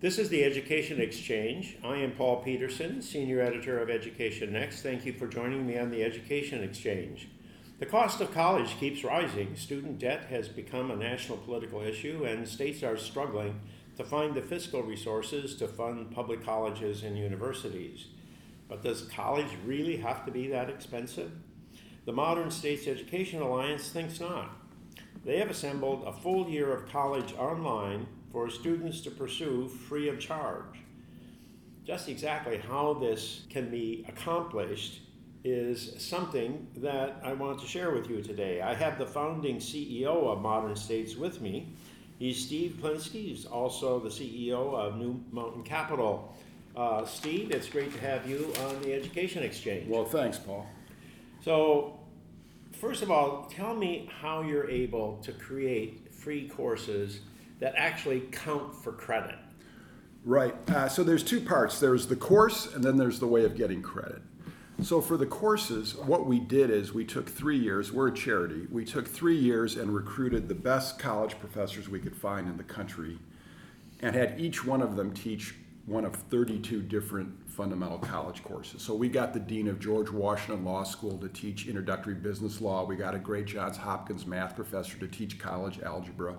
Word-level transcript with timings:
This 0.00 0.20
is 0.20 0.28
the 0.28 0.44
Education 0.44 1.00
Exchange. 1.00 1.76
I 1.82 1.96
am 1.96 2.12
Paul 2.12 2.36
Peterson, 2.36 3.02
Senior 3.02 3.40
Editor 3.40 3.80
of 3.80 3.90
Education 3.90 4.52
Next. 4.52 4.80
Thank 4.80 5.04
you 5.04 5.12
for 5.12 5.26
joining 5.26 5.66
me 5.66 5.76
on 5.76 5.90
the 5.90 6.04
Education 6.04 6.62
Exchange. 6.62 7.28
The 7.80 7.86
cost 7.86 8.20
of 8.20 8.32
college 8.32 8.78
keeps 8.78 9.02
rising. 9.02 9.56
Student 9.56 9.98
debt 9.98 10.26
has 10.30 10.48
become 10.48 10.92
a 10.92 10.96
national 10.96 11.38
political 11.38 11.80
issue, 11.82 12.24
and 12.24 12.46
states 12.46 12.84
are 12.84 12.96
struggling 12.96 13.58
to 13.96 14.04
find 14.04 14.36
the 14.36 14.40
fiscal 14.40 14.84
resources 14.84 15.56
to 15.56 15.66
fund 15.66 16.12
public 16.12 16.44
colleges 16.44 17.02
and 17.02 17.18
universities. 17.18 18.06
But 18.68 18.84
does 18.84 19.02
college 19.02 19.50
really 19.66 19.96
have 19.96 20.24
to 20.26 20.30
be 20.30 20.46
that 20.46 20.70
expensive? 20.70 21.32
The 22.04 22.12
Modern 22.12 22.52
States 22.52 22.86
Education 22.86 23.42
Alliance 23.42 23.88
thinks 23.88 24.20
not. 24.20 24.52
They 25.24 25.40
have 25.40 25.50
assembled 25.50 26.04
a 26.06 26.12
full 26.12 26.48
year 26.48 26.72
of 26.72 26.88
college 26.88 27.34
online 27.34 28.06
for 28.32 28.50
students 28.50 29.00
to 29.02 29.10
pursue 29.10 29.68
free 29.68 30.08
of 30.08 30.18
charge. 30.18 30.80
Just 31.86 32.08
exactly 32.08 32.58
how 32.58 32.94
this 32.94 33.42
can 33.48 33.70
be 33.70 34.04
accomplished 34.08 35.00
is 35.44 35.94
something 35.98 36.66
that 36.76 37.20
I 37.24 37.32
want 37.32 37.60
to 37.60 37.66
share 37.66 37.92
with 37.92 38.10
you 38.10 38.20
today. 38.20 38.60
I 38.60 38.74
have 38.74 38.98
the 38.98 39.06
founding 39.06 39.56
CEO 39.56 40.26
of 40.26 40.42
Modern 40.42 40.76
States 40.76 41.16
with 41.16 41.40
me. 41.40 41.72
He's 42.18 42.44
Steve 42.44 42.78
Klinsky. 42.82 43.28
He's 43.28 43.46
also 43.46 44.00
the 44.00 44.08
CEO 44.08 44.74
of 44.74 44.96
New 44.96 45.22
Mountain 45.32 45.62
Capital. 45.62 46.36
Uh, 46.76 47.04
Steve, 47.06 47.52
it's 47.52 47.68
great 47.68 47.92
to 47.92 48.00
have 48.00 48.28
you 48.28 48.52
on 48.66 48.82
the 48.82 48.92
Education 48.92 49.42
Exchange. 49.42 49.88
Well, 49.88 50.04
thanks, 50.04 50.38
Paul. 50.38 50.66
So, 51.42 51.98
first 52.72 53.02
of 53.02 53.10
all, 53.10 53.48
tell 53.50 53.74
me 53.74 54.10
how 54.20 54.42
you're 54.42 54.68
able 54.68 55.18
to 55.22 55.32
create 55.32 56.12
free 56.12 56.48
courses 56.48 57.20
that 57.60 57.74
actually 57.76 58.20
count 58.32 58.74
for 58.74 58.92
credit. 58.92 59.36
Right. 60.24 60.54
Uh, 60.68 60.88
so 60.88 61.02
there's 61.02 61.22
two 61.22 61.40
parts. 61.40 61.80
There's 61.80 62.06
the 62.06 62.16
course, 62.16 62.74
and 62.74 62.82
then 62.82 62.96
there's 62.96 63.18
the 63.18 63.26
way 63.26 63.44
of 63.44 63.56
getting 63.56 63.82
credit. 63.82 64.22
So 64.82 65.00
for 65.00 65.16
the 65.16 65.26
courses, 65.26 65.96
what 65.96 66.26
we 66.26 66.38
did 66.38 66.70
is 66.70 66.94
we 66.94 67.04
took 67.04 67.28
three 67.28 67.58
years. 67.58 67.92
We're 67.92 68.08
a 68.08 68.14
charity. 68.14 68.66
We 68.70 68.84
took 68.84 69.08
three 69.08 69.36
years 69.36 69.76
and 69.76 69.92
recruited 69.92 70.48
the 70.48 70.54
best 70.54 71.00
college 71.00 71.38
professors 71.40 71.88
we 71.88 71.98
could 71.98 72.14
find 72.14 72.48
in 72.48 72.56
the 72.56 72.64
country, 72.64 73.18
and 74.00 74.14
had 74.14 74.40
each 74.40 74.64
one 74.64 74.80
of 74.80 74.94
them 74.94 75.12
teach 75.12 75.54
one 75.86 76.04
of 76.04 76.14
32 76.14 76.82
different 76.82 77.50
fundamental 77.50 77.98
college 77.98 78.44
courses. 78.44 78.82
So 78.82 78.94
we 78.94 79.08
got 79.08 79.32
the 79.32 79.40
dean 79.40 79.66
of 79.66 79.80
George 79.80 80.10
Washington 80.10 80.64
Law 80.64 80.84
School 80.84 81.18
to 81.18 81.28
teach 81.28 81.66
introductory 81.66 82.14
business 82.14 82.60
law. 82.60 82.84
We 82.84 82.94
got 82.94 83.14
a 83.14 83.18
great 83.18 83.46
Johns 83.46 83.78
Hopkins 83.78 84.26
math 84.26 84.54
professor 84.54 84.96
to 84.98 85.08
teach 85.08 85.38
college 85.38 85.80
algebra. 85.80 86.36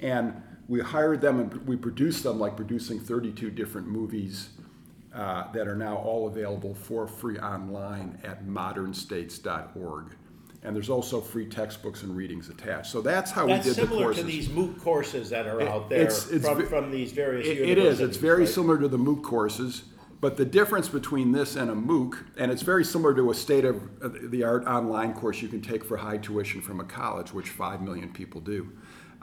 And 0.00 0.40
we 0.68 0.80
hired 0.80 1.20
them 1.20 1.40
and 1.40 1.66
we 1.66 1.76
produced 1.76 2.22
them 2.22 2.38
like 2.38 2.56
producing 2.56 2.98
32 3.00 3.50
different 3.50 3.86
movies 3.86 4.50
uh, 5.14 5.50
that 5.52 5.68
are 5.68 5.76
now 5.76 5.96
all 5.96 6.26
available 6.26 6.74
for 6.74 7.06
free 7.06 7.38
online 7.38 8.18
at 8.24 8.44
modernstates.org. 8.46 10.06
And 10.62 10.74
there's 10.74 10.88
also 10.88 11.20
free 11.20 11.44
textbooks 11.46 12.02
and 12.02 12.16
readings 12.16 12.48
attached. 12.48 12.90
So 12.90 13.02
that's 13.02 13.30
how 13.30 13.46
That's 13.46 13.66
we 13.66 13.74
did 13.74 13.82
the 13.82 13.86
courses. 13.86 13.98
similar 13.98 14.14
to 14.14 14.22
these 14.22 14.48
MOOC 14.48 14.80
courses 14.80 15.28
that 15.30 15.46
are 15.46 15.60
It- 15.60 15.68
out 15.68 15.90
there 15.90 16.00
it's- 16.00 16.30
it's 16.30 16.48
from, 16.48 16.66
from 16.66 16.90
these 16.90 17.12
various 17.12 17.46
It- 17.46 17.58
universities. 17.58 18.00
it 18.00 18.02
is. 18.04 18.08
It's 18.08 18.16
very 18.16 18.40
right? 18.40 18.48
similar 18.48 18.78
to 18.78 18.88
the 18.88 18.96
MOOC 18.98 19.22
courses, 19.22 19.84
but 20.22 20.38
the 20.38 20.46
difference 20.46 20.88
between 20.88 21.32
this 21.32 21.54
and 21.54 21.70
a 21.70 21.74
MOOC, 21.74 22.16
and 22.38 22.50
it's 22.50 22.62
very 22.62 22.82
similar 22.82 23.12
to 23.14 23.30
a 23.30 23.34
state 23.34 23.66
of 23.66 23.82
the 24.30 24.42
art 24.42 24.64
online 24.66 25.12
course 25.12 25.42
you 25.42 25.48
can 25.48 25.60
take 25.60 25.84
for 25.84 25.98
high 25.98 26.16
tuition 26.16 26.62
from 26.62 26.80
a 26.80 26.84
college, 26.84 27.34
which 27.34 27.50
five 27.50 27.82
million 27.82 28.08
people 28.08 28.40
do. 28.40 28.68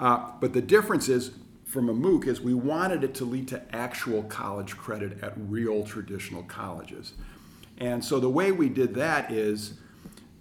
Uh, 0.02 0.32
but 0.40 0.52
the 0.52 0.62
difference 0.62 1.08
is 1.08 1.32
from 1.64 1.88
a 1.88 1.94
MOOC 1.94 2.28
is 2.28 2.42
we 2.42 2.56
wanted 2.56 3.04
it 3.04 3.14
to 3.16 3.24
lead 3.24 3.48
to 3.50 3.64
actual 3.74 4.24
college 4.24 4.76
credit 4.76 5.24
at 5.24 5.34
real 5.38 5.86
traditional 5.86 6.44
colleges. 6.44 7.14
And 7.78 8.04
so 8.04 8.20
the 8.20 8.30
way 8.30 8.52
we 8.52 8.68
did 8.68 8.96
that 8.96 9.32
is, 9.32 9.76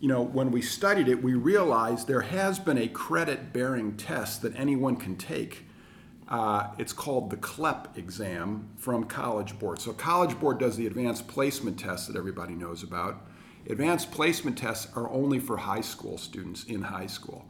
you 0.00 0.08
know, 0.08 0.22
when 0.22 0.50
we 0.50 0.62
studied 0.62 1.08
it, 1.08 1.22
we 1.22 1.34
realized 1.34 2.08
there 2.08 2.22
has 2.22 2.58
been 2.58 2.78
a 2.78 2.88
credit 2.88 3.52
bearing 3.52 3.96
test 3.96 4.42
that 4.42 4.58
anyone 4.58 4.96
can 4.96 5.16
take. 5.16 5.66
Uh, 6.26 6.68
it's 6.78 6.92
called 6.92 7.28
the 7.28 7.36
CLEP 7.36 7.98
exam 7.98 8.68
from 8.78 9.04
College 9.04 9.58
Board. 9.58 9.80
So, 9.80 9.92
College 9.92 10.38
Board 10.38 10.58
does 10.58 10.76
the 10.76 10.86
advanced 10.86 11.28
placement 11.28 11.78
test 11.78 12.06
that 12.06 12.16
everybody 12.16 12.54
knows 12.54 12.82
about. 12.82 13.26
Advanced 13.68 14.10
placement 14.10 14.56
tests 14.56 14.88
are 14.96 15.10
only 15.10 15.38
for 15.38 15.58
high 15.58 15.80
school 15.80 16.16
students 16.16 16.64
in 16.64 16.82
high 16.82 17.08
school. 17.08 17.49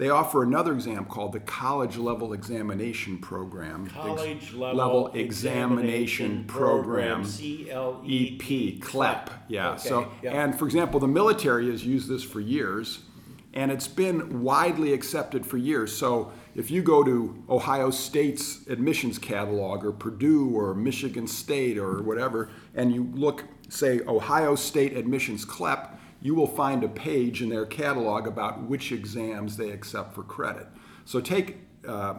They 0.00 0.08
offer 0.08 0.42
another 0.42 0.72
exam 0.72 1.04
called 1.04 1.32
the 1.32 1.40
College 1.40 1.98
Level 1.98 2.32
Examination 2.32 3.18
Program. 3.18 3.86
College 3.88 4.44
Ex- 4.44 4.54
level, 4.54 5.08
Examination 5.08 6.44
Program. 6.46 7.22
C-L-E-P. 7.22 8.76
EP, 8.78 8.80
CLEP, 8.82 9.28
yeah. 9.48 9.72
Okay, 9.72 9.88
So, 9.88 10.10
yeah. 10.22 10.42
and 10.42 10.58
for 10.58 10.64
example, 10.64 11.00
the 11.00 11.06
military 11.06 11.70
has 11.70 11.84
used 11.84 12.08
this 12.08 12.22
for 12.22 12.40
years, 12.40 13.00
and 13.52 13.70
it's 13.70 13.88
been 13.88 14.42
widely 14.42 14.94
accepted 14.94 15.44
for 15.44 15.58
years. 15.58 15.94
So, 15.94 16.32
if 16.54 16.70
you 16.70 16.80
go 16.80 17.04
to 17.04 17.36
Ohio 17.50 17.90
State's 17.90 18.66
admissions 18.68 19.18
catalog, 19.18 19.84
or 19.84 19.92
Purdue, 19.92 20.48
or 20.48 20.74
Michigan 20.74 21.26
State, 21.26 21.76
or 21.76 22.00
whatever, 22.02 22.48
and 22.74 22.90
you 22.94 23.10
look, 23.12 23.44
say, 23.68 24.00
Ohio 24.08 24.54
State 24.54 24.96
admissions 24.96 25.44
CLEP, 25.44 25.99
you 26.20 26.34
will 26.34 26.46
find 26.46 26.84
a 26.84 26.88
page 26.88 27.42
in 27.42 27.48
their 27.48 27.66
catalog 27.66 28.26
about 28.26 28.62
which 28.62 28.92
exams 28.92 29.56
they 29.56 29.70
accept 29.70 30.14
for 30.14 30.22
credit. 30.22 30.66
So, 31.04 31.20
take 31.20 31.58
uh, 31.86 32.14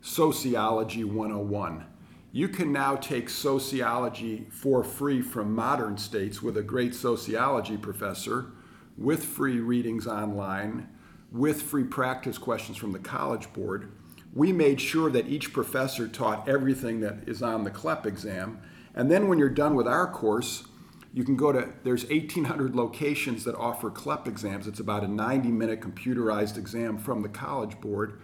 Sociology 0.00 1.04
101 1.04 1.84
you 2.30 2.48
can 2.48 2.72
now 2.72 2.94
take 2.94 3.30
sociology 3.30 4.46
for 4.50 4.84
free 4.84 5.22
from 5.22 5.54
modern 5.54 5.96
states 5.96 6.42
with 6.42 6.58
a 6.58 6.62
great 6.62 6.94
sociology 6.94 7.78
professor, 7.78 8.52
with 8.98 9.24
free 9.24 9.60
readings 9.60 10.06
online, 10.06 10.88
with 11.32 11.62
free 11.62 11.84
practice 11.84 12.36
questions 12.36 12.76
from 12.76 12.92
the 12.92 12.98
College 12.98 13.50
Board. 13.54 13.92
We 14.34 14.52
made 14.52 14.78
sure 14.78 15.10
that 15.10 15.26
each 15.26 15.54
professor 15.54 16.06
taught 16.06 16.46
everything 16.46 17.00
that 17.00 17.26
is 17.26 17.42
on 17.42 17.64
the 17.64 17.70
CLEP 17.70 18.06
exam. 18.06 18.60
And 18.94 19.10
then 19.10 19.28
when 19.28 19.38
you're 19.38 19.48
done 19.48 19.74
with 19.74 19.88
our 19.88 20.10
course, 20.10 20.64
you 21.18 21.24
can 21.24 21.36
go 21.36 21.52
to, 21.52 21.68
there's 21.82 22.04
1,800 22.04 22.76
locations 22.76 23.44
that 23.44 23.56
offer 23.56 23.90
CLEP 23.90 24.28
exams. 24.28 24.66
It's 24.66 24.80
about 24.80 25.02
a 25.02 25.08
90 25.08 25.48
minute 25.48 25.80
computerized 25.80 26.56
exam 26.56 26.96
from 26.96 27.22
the 27.22 27.28
College 27.28 27.80
Board 27.80 28.20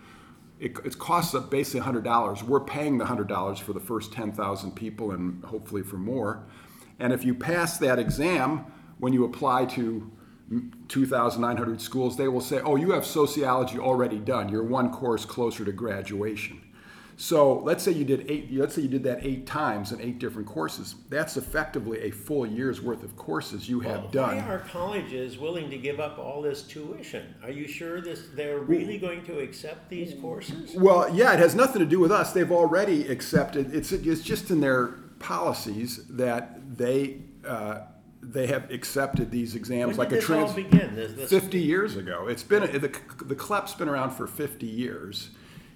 it, 0.61 0.77
it 0.85 0.99
costs 0.99 1.35
us 1.35 1.45
basically 1.47 1.81
$100. 1.81 2.43
We're 2.43 2.61
paying 2.61 2.99
the 2.99 3.05
$100 3.05 3.59
for 3.59 3.73
the 3.73 3.81
first 3.81 4.13
10,000 4.13 4.73
people 4.73 5.11
and 5.11 5.45
hopefully 5.45 5.83
for 5.83 5.97
more. 5.97 6.45
And 6.99 7.13
if 7.13 7.25
you 7.25 7.35
pass 7.35 7.79
that 7.79 7.99
exam, 7.99 8.65
when 8.99 9.13
you 9.13 9.25
apply 9.25 9.67
to 9.67 10.11
2,900 10.89 11.81
schools, 11.81 12.17
they 12.17 12.29
will 12.29 12.41
say, 12.41 12.61
oh, 12.61 12.77
you 12.77 12.93
have 12.93 13.05
sociology 13.05 13.79
already 13.79 14.19
done. 14.19 14.49
You're 14.49 14.63
one 14.63 14.93
course 14.93 15.25
closer 15.25 15.65
to 15.65 15.73
graduation. 15.73 16.61
So 17.17 17.61
let's 17.61 17.85
say 17.85 17.93
you 17.93 18.05
did 18.05 18.31
eight. 18.31 18.53
Let's 18.53 18.75
say 18.75 18.83
you 18.83 18.89
did 18.89 19.05
that 19.05 19.25
eight 19.25 19.47
times 19.47 19.93
in 19.93 20.01
eight 20.01 20.19
different 20.19 20.49
courses. 20.49 20.97
That's 21.09 21.37
effectively 21.37 22.01
a 22.01 22.11
full 22.11 22.47
year's 22.47 22.81
worth 22.81 23.03
of 23.05 23.17
courses 23.17 23.69
you 23.69 23.81
have 23.81 24.05
Why 24.05 24.11
done. 24.11 24.37
Why 24.39 24.55
are 24.55 24.59
colleges 24.61 25.39
willing 25.39 25.71
to 25.71 25.79
give 25.79 26.01
up 26.01 26.19
all 26.19 26.43
this 26.43 26.63
tuition? 26.63 27.35
Are 27.43 27.51
you 27.51 27.69
sure 27.69 28.01
this 28.01 28.29
they're 28.35 28.59
really 28.59 28.99
going 28.99 29.25
to 29.27 29.39
accept 29.39 29.89
these 29.89 30.15
courses? 30.21 30.75
Well, 30.75 31.15
yeah, 31.15 31.33
it 31.33 31.39
has 31.39 31.55
nothing 31.55 31.81
to 31.81 31.87
do 31.87 32.01
with 32.01 32.11
us. 32.11 32.33
They've 32.33 32.51
already 32.51 33.07
accepted. 33.09 33.75
It's 33.75 33.93
it's 33.93 34.23
just 34.23 34.51
in 34.51 34.61
their 34.61 34.89
policies 35.19 36.07
that 36.09 36.77
they 36.77 37.21
uh, 37.47 37.81
they 38.23 38.47
have 38.47 38.71
accepted 38.71 39.31
these 39.31 39.55
exams 39.55 39.99
like 39.99 40.09
did 40.09 40.19
a 40.19 40.23
trans. 40.23 40.51
all 40.51 40.57
begin? 40.57 40.95
This, 40.97 41.31
50 41.31 41.61
years 41.61 41.97
ago. 41.97 42.27
It's 42.27 42.43
been 42.43 42.63
the 42.63 42.89
the 43.25 43.37
CLEP's 43.37 43.75
been 43.75 43.89
around 43.89 44.11
for 44.11 44.27
50 44.27 44.67
years. 44.67 45.31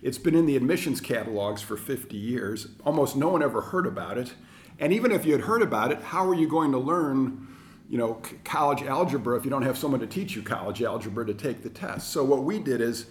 It's 0.08 0.16
been 0.16 0.34
in 0.34 0.46
the 0.46 0.56
admissions 0.56 1.02
catalogs 1.02 1.60
for 1.60 1.76
50 1.76 2.16
years. 2.16 2.68
Almost 2.82 3.14
no 3.14 3.28
one 3.28 3.42
ever 3.42 3.60
heard 3.60 3.86
about 3.86 4.16
it. 4.16 4.32
And 4.78 4.90
even 4.90 5.12
if 5.12 5.26
you 5.26 5.32
had 5.32 5.42
heard 5.42 5.60
about 5.60 5.92
it, 5.92 6.00
how 6.00 6.26
are 6.26 6.34
you 6.34 6.48
going 6.48 6.72
to 6.72 6.78
learn, 6.78 7.46
you 7.90 7.98
know, 7.98 8.22
college 8.42 8.82
algebra 8.82 9.36
if 9.36 9.44
you 9.44 9.50
don't 9.50 9.64
have 9.64 9.76
someone 9.76 10.00
to 10.00 10.06
teach 10.06 10.34
you 10.34 10.40
college 10.40 10.82
algebra 10.82 11.26
to 11.26 11.34
take 11.34 11.62
the 11.62 11.68
test? 11.68 12.08
So 12.08 12.24
what 12.24 12.44
we 12.44 12.58
did 12.58 12.80
is 12.80 13.04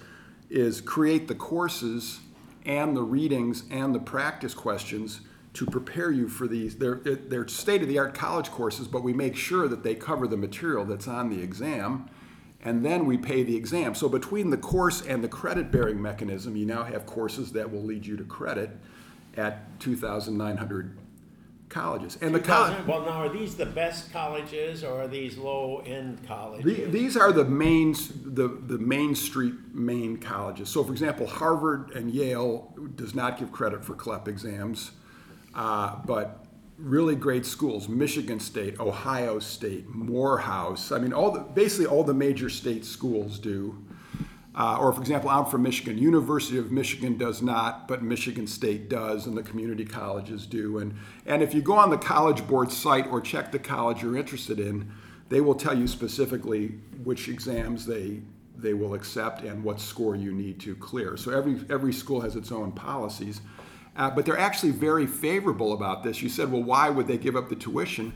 is 0.49 0.81
create 0.81 1.27
the 1.27 1.35
courses 1.35 2.19
and 2.65 2.97
the 2.97 3.03
readings 3.03 3.65
and 3.69 3.93
the 3.93 4.00
practice 4.00 4.55
questions 4.55 5.21
to 5.53 5.67
prepare 5.67 6.09
you 6.09 6.27
for 6.27 6.47
these. 6.47 6.77
They're, 6.77 6.95
they're 6.95 7.47
state 7.47 7.83
of 7.83 7.89
the 7.89 8.00
art 8.00 8.15
college 8.15 8.50
courses, 8.50 8.88
but 8.88 9.03
we 9.03 9.13
make 9.13 9.35
sure 9.35 9.67
that 9.67 9.83
they 9.83 9.93
cover 9.93 10.27
the 10.27 10.38
material 10.38 10.83
that's 10.83 11.07
on 11.07 11.29
the 11.29 11.43
exam, 11.43 12.09
and 12.63 12.83
then 12.86 13.06
we 13.06 13.18
pay 13.18 13.44
the 13.44 13.56
exam. 13.56 13.95
So 13.95 14.09
between 14.09 14.50
the 14.50 14.57
course 14.57 15.01
and 15.01 15.24
the 15.24 15.27
credit 15.27 15.71
bearing 15.71 16.01
mechanism, 16.01 16.56
you 16.56 16.65
now 16.65 16.83
have 16.83 17.06
courses 17.06 17.51
that 17.54 17.71
will 17.71 17.83
lead 17.83 18.06
you 18.06 18.18
to 18.18 18.24
credit 18.24 18.71
at 19.36 19.80
2,900 19.80 20.98
colleges. 21.69 22.18
And 22.21 22.33
the 22.33 22.39
college. 22.39 22.86
Well, 22.88 23.01
now 23.01 23.24
are 23.24 23.30
these 23.30 23.56
the 23.56 23.65
best 23.65 24.12
colleges 24.12 24.83
or 24.83 25.01
are 25.04 25.07
these 25.07 25.38
low 25.38 25.83
end 25.86 26.25
colleges? 26.25 26.65
The- 26.65 26.86
These 26.86 27.15
are 27.18 27.31
the 27.31 27.45
main, 27.45 27.94
the, 28.25 28.48
the 28.48 28.77
main 28.80 29.13
street 29.15 29.53
main 29.74 30.18
colleges. 30.18 30.69
So, 30.69 30.83
for 30.83 30.92
example, 30.92 31.27
Harvard 31.27 31.92
and 31.92 32.10
Yale 32.12 32.74
does 32.95 33.13
not 33.13 33.38
give 33.38 33.51
credit 33.51 33.83
for 33.83 33.94
CLEP 33.95 34.27
exams. 34.27 34.92
Uh, 35.53 35.98
but 36.06 36.45
really 36.77 37.15
great 37.15 37.45
schools 37.45 37.89
Michigan 37.89 38.39
State, 38.39 38.79
Ohio 38.79 39.39
State, 39.39 39.89
Morehouse. 39.89 40.91
I 40.91 41.00
mean, 41.00 41.13
all 41.13 41.31
the, 41.31 41.39
basically 41.39 41.88
all 41.88 42.03
the 42.03 42.13
major 42.13 42.50
state 42.50 42.85
schools 42.85 43.39
do. 43.39 43.83
Uh, 44.56 44.75
or, 44.79 44.91
for 44.91 45.01
example, 45.01 45.29
I'm 45.29 45.45
from 45.45 45.62
Michigan. 45.62 46.00
University 46.00 46.57
of 46.57 46.71
Michigan 46.71 47.15
does 47.15 47.44
not, 47.44 47.88
but 47.88 48.01
Michigan 48.01 48.47
State 48.47 48.89
does, 48.89 49.27
and 49.27 49.38
the 49.38 49.44
community 49.44 49.85
colleges 49.85 50.47
do. 50.47 50.79
And, 50.79 50.95
and 51.27 51.44
if 51.44 51.53
you 51.53 51.62
go 51.62 51.74
on 51.74 51.91
the 51.91 51.97
College 51.97 52.47
Board 52.47 52.71
site 52.71 53.06
or 53.07 53.21
check 53.21 53.51
the 53.51 53.59
college 53.59 54.01
you're 54.01 54.18
interested 54.18 54.59
in, 54.59 54.91
they 55.29 55.41
will 55.41 55.53
tell 55.53 55.77
you 55.77 55.88
specifically 55.88 56.69
which 57.03 57.27
exams 57.29 57.85
they 57.85 58.21
they 58.59 58.74
will 58.74 58.95
accept 58.95 59.44
and 59.44 59.63
what 59.63 59.79
score 59.79 60.15
you 60.15 60.31
need 60.31 60.59
to 60.59 60.75
clear. 60.75 61.15
So 61.15 61.31
every 61.31 61.59
every 61.69 61.94
school 61.94 62.21
has 62.21 62.35
its 62.35 62.51
own 62.51 62.71
policies, 62.71 63.41
uh, 63.97 64.11
but 64.11 64.25
they're 64.25 64.38
actually 64.38 64.71
very 64.71 65.07
favorable 65.07 65.73
about 65.73 66.03
this. 66.03 66.21
You 66.21 66.29
said, 66.29 66.51
well, 66.51 66.63
why 66.63 66.89
would 66.89 67.07
they 67.07 67.17
give 67.17 67.35
up 67.35 67.49
the 67.49 67.55
tuition? 67.55 68.13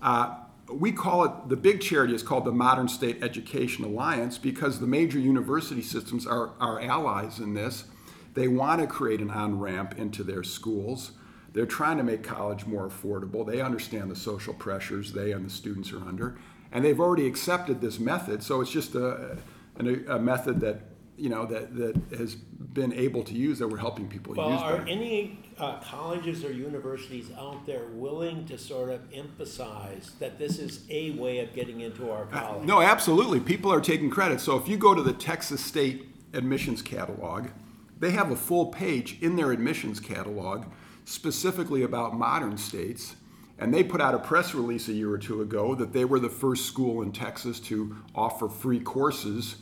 Uh, 0.00 0.36
we 0.70 0.92
call 0.92 1.24
it 1.24 1.48
the 1.48 1.56
big 1.56 1.80
charity 1.80 2.14
is 2.14 2.22
called 2.22 2.44
the 2.44 2.52
Modern 2.52 2.88
State 2.88 3.22
Education 3.22 3.84
Alliance 3.84 4.38
because 4.38 4.80
the 4.80 4.86
major 4.86 5.18
university 5.18 5.82
systems 5.82 6.26
are 6.26 6.52
our 6.60 6.80
allies 6.80 7.38
in 7.38 7.54
this. 7.54 7.84
They 8.34 8.48
want 8.48 8.80
to 8.80 8.86
create 8.86 9.20
an 9.20 9.30
on 9.30 9.58
ramp 9.58 9.98
into 9.98 10.22
their 10.22 10.44
schools. 10.44 11.12
They're 11.52 11.66
trying 11.66 11.96
to 11.96 12.04
make 12.04 12.22
college 12.22 12.66
more 12.66 12.88
affordable. 12.88 13.44
They 13.46 13.60
understand 13.60 14.10
the 14.10 14.16
social 14.16 14.54
pressures 14.54 15.12
they 15.12 15.32
and 15.32 15.44
the 15.44 15.50
students 15.50 15.92
are 15.92 16.06
under, 16.06 16.38
and 16.70 16.84
they've 16.84 17.00
already 17.00 17.26
accepted 17.26 17.80
this 17.80 17.98
method. 17.98 18.42
So 18.42 18.60
it's 18.60 18.70
just 18.70 18.94
a, 18.94 19.38
a, 19.80 20.16
a 20.16 20.18
method 20.18 20.60
that 20.60 20.82
you 21.18 21.28
know 21.28 21.44
that 21.46 21.74
that 21.76 22.18
has 22.18 22.34
been 22.34 22.92
able 22.92 23.24
to 23.24 23.34
use 23.34 23.58
that 23.58 23.68
we're 23.68 23.78
helping 23.78 24.08
people 24.08 24.34
well, 24.34 24.50
use. 24.50 24.60
Well, 24.60 24.70
are 24.70 24.78
better. 24.78 24.90
any 24.90 25.38
uh, 25.58 25.80
colleges 25.80 26.44
or 26.44 26.52
universities 26.52 27.30
out 27.36 27.66
there 27.66 27.86
willing 27.92 28.46
to 28.46 28.56
sort 28.56 28.90
of 28.90 29.00
emphasize 29.12 30.12
that 30.20 30.38
this 30.38 30.58
is 30.58 30.84
a 30.88 31.10
way 31.12 31.40
of 31.40 31.52
getting 31.54 31.80
into 31.80 32.10
our 32.10 32.26
college? 32.26 32.62
Uh, 32.62 32.66
no, 32.66 32.80
absolutely. 32.80 33.40
People 33.40 33.72
are 33.72 33.80
taking 33.80 34.10
credit. 34.10 34.40
So 34.40 34.56
if 34.56 34.68
you 34.68 34.76
go 34.76 34.94
to 34.94 35.02
the 35.02 35.12
Texas 35.12 35.64
State 35.64 36.08
admissions 36.34 36.82
catalog, 36.82 37.48
they 37.98 38.12
have 38.12 38.30
a 38.30 38.36
full 38.36 38.66
page 38.66 39.18
in 39.20 39.34
their 39.34 39.50
admissions 39.50 39.98
catalog 39.98 40.66
specifically 41.04 41.82
about 41.82 42.16
modern 42.16 42.56
states. 42.56 43.16
And 43.58 43.74
they 43.74 43.82
put 43.82 44.00
out 44.00 44.14
a 44.14 44.18
press 44.18 44.54
release 44.54 44.86
a 44.86 44.92
year 44.92 45.10
or 45.10 45.18
two 45.18 45.42
ago 45.42 45.74
that 45.74 45.92
they 45.92 46.04
were 46.04 46.20
the 46.20 46.28
first 46.28 46.66
school 46.66 47.02
in 47.02 47.10
Texas 47.10 47.58
to 47.60 47.96
offer 48.14 48.48
free 48.48 48.78
courses 48.78 49.56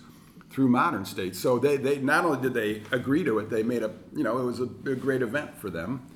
through 0.51 0.69
modern 0.69 1.05
states. 1.05 1.39
So 1.39 1.59
they, 1.59 1.77
they 1.77 1.99
not 1.99 2.25
only 2.25 2.41
did 2.41 2.55
they 2.55 2.83
agree 2.91 3.25
to 3.25 3.39
it, 3.39 3.51
they 3.51 3.63
made 3.63 3.83
a 3.83 3.93
you 4.15 4.23
know 4.23 4.39
it 4.39 4.45
was 4.45 4.61
a, 4.61 4.65
a 4.91 4.95
great 4.95 5.23
event 5.23 5.57
for 5.59 5.71
them 5.71 6.07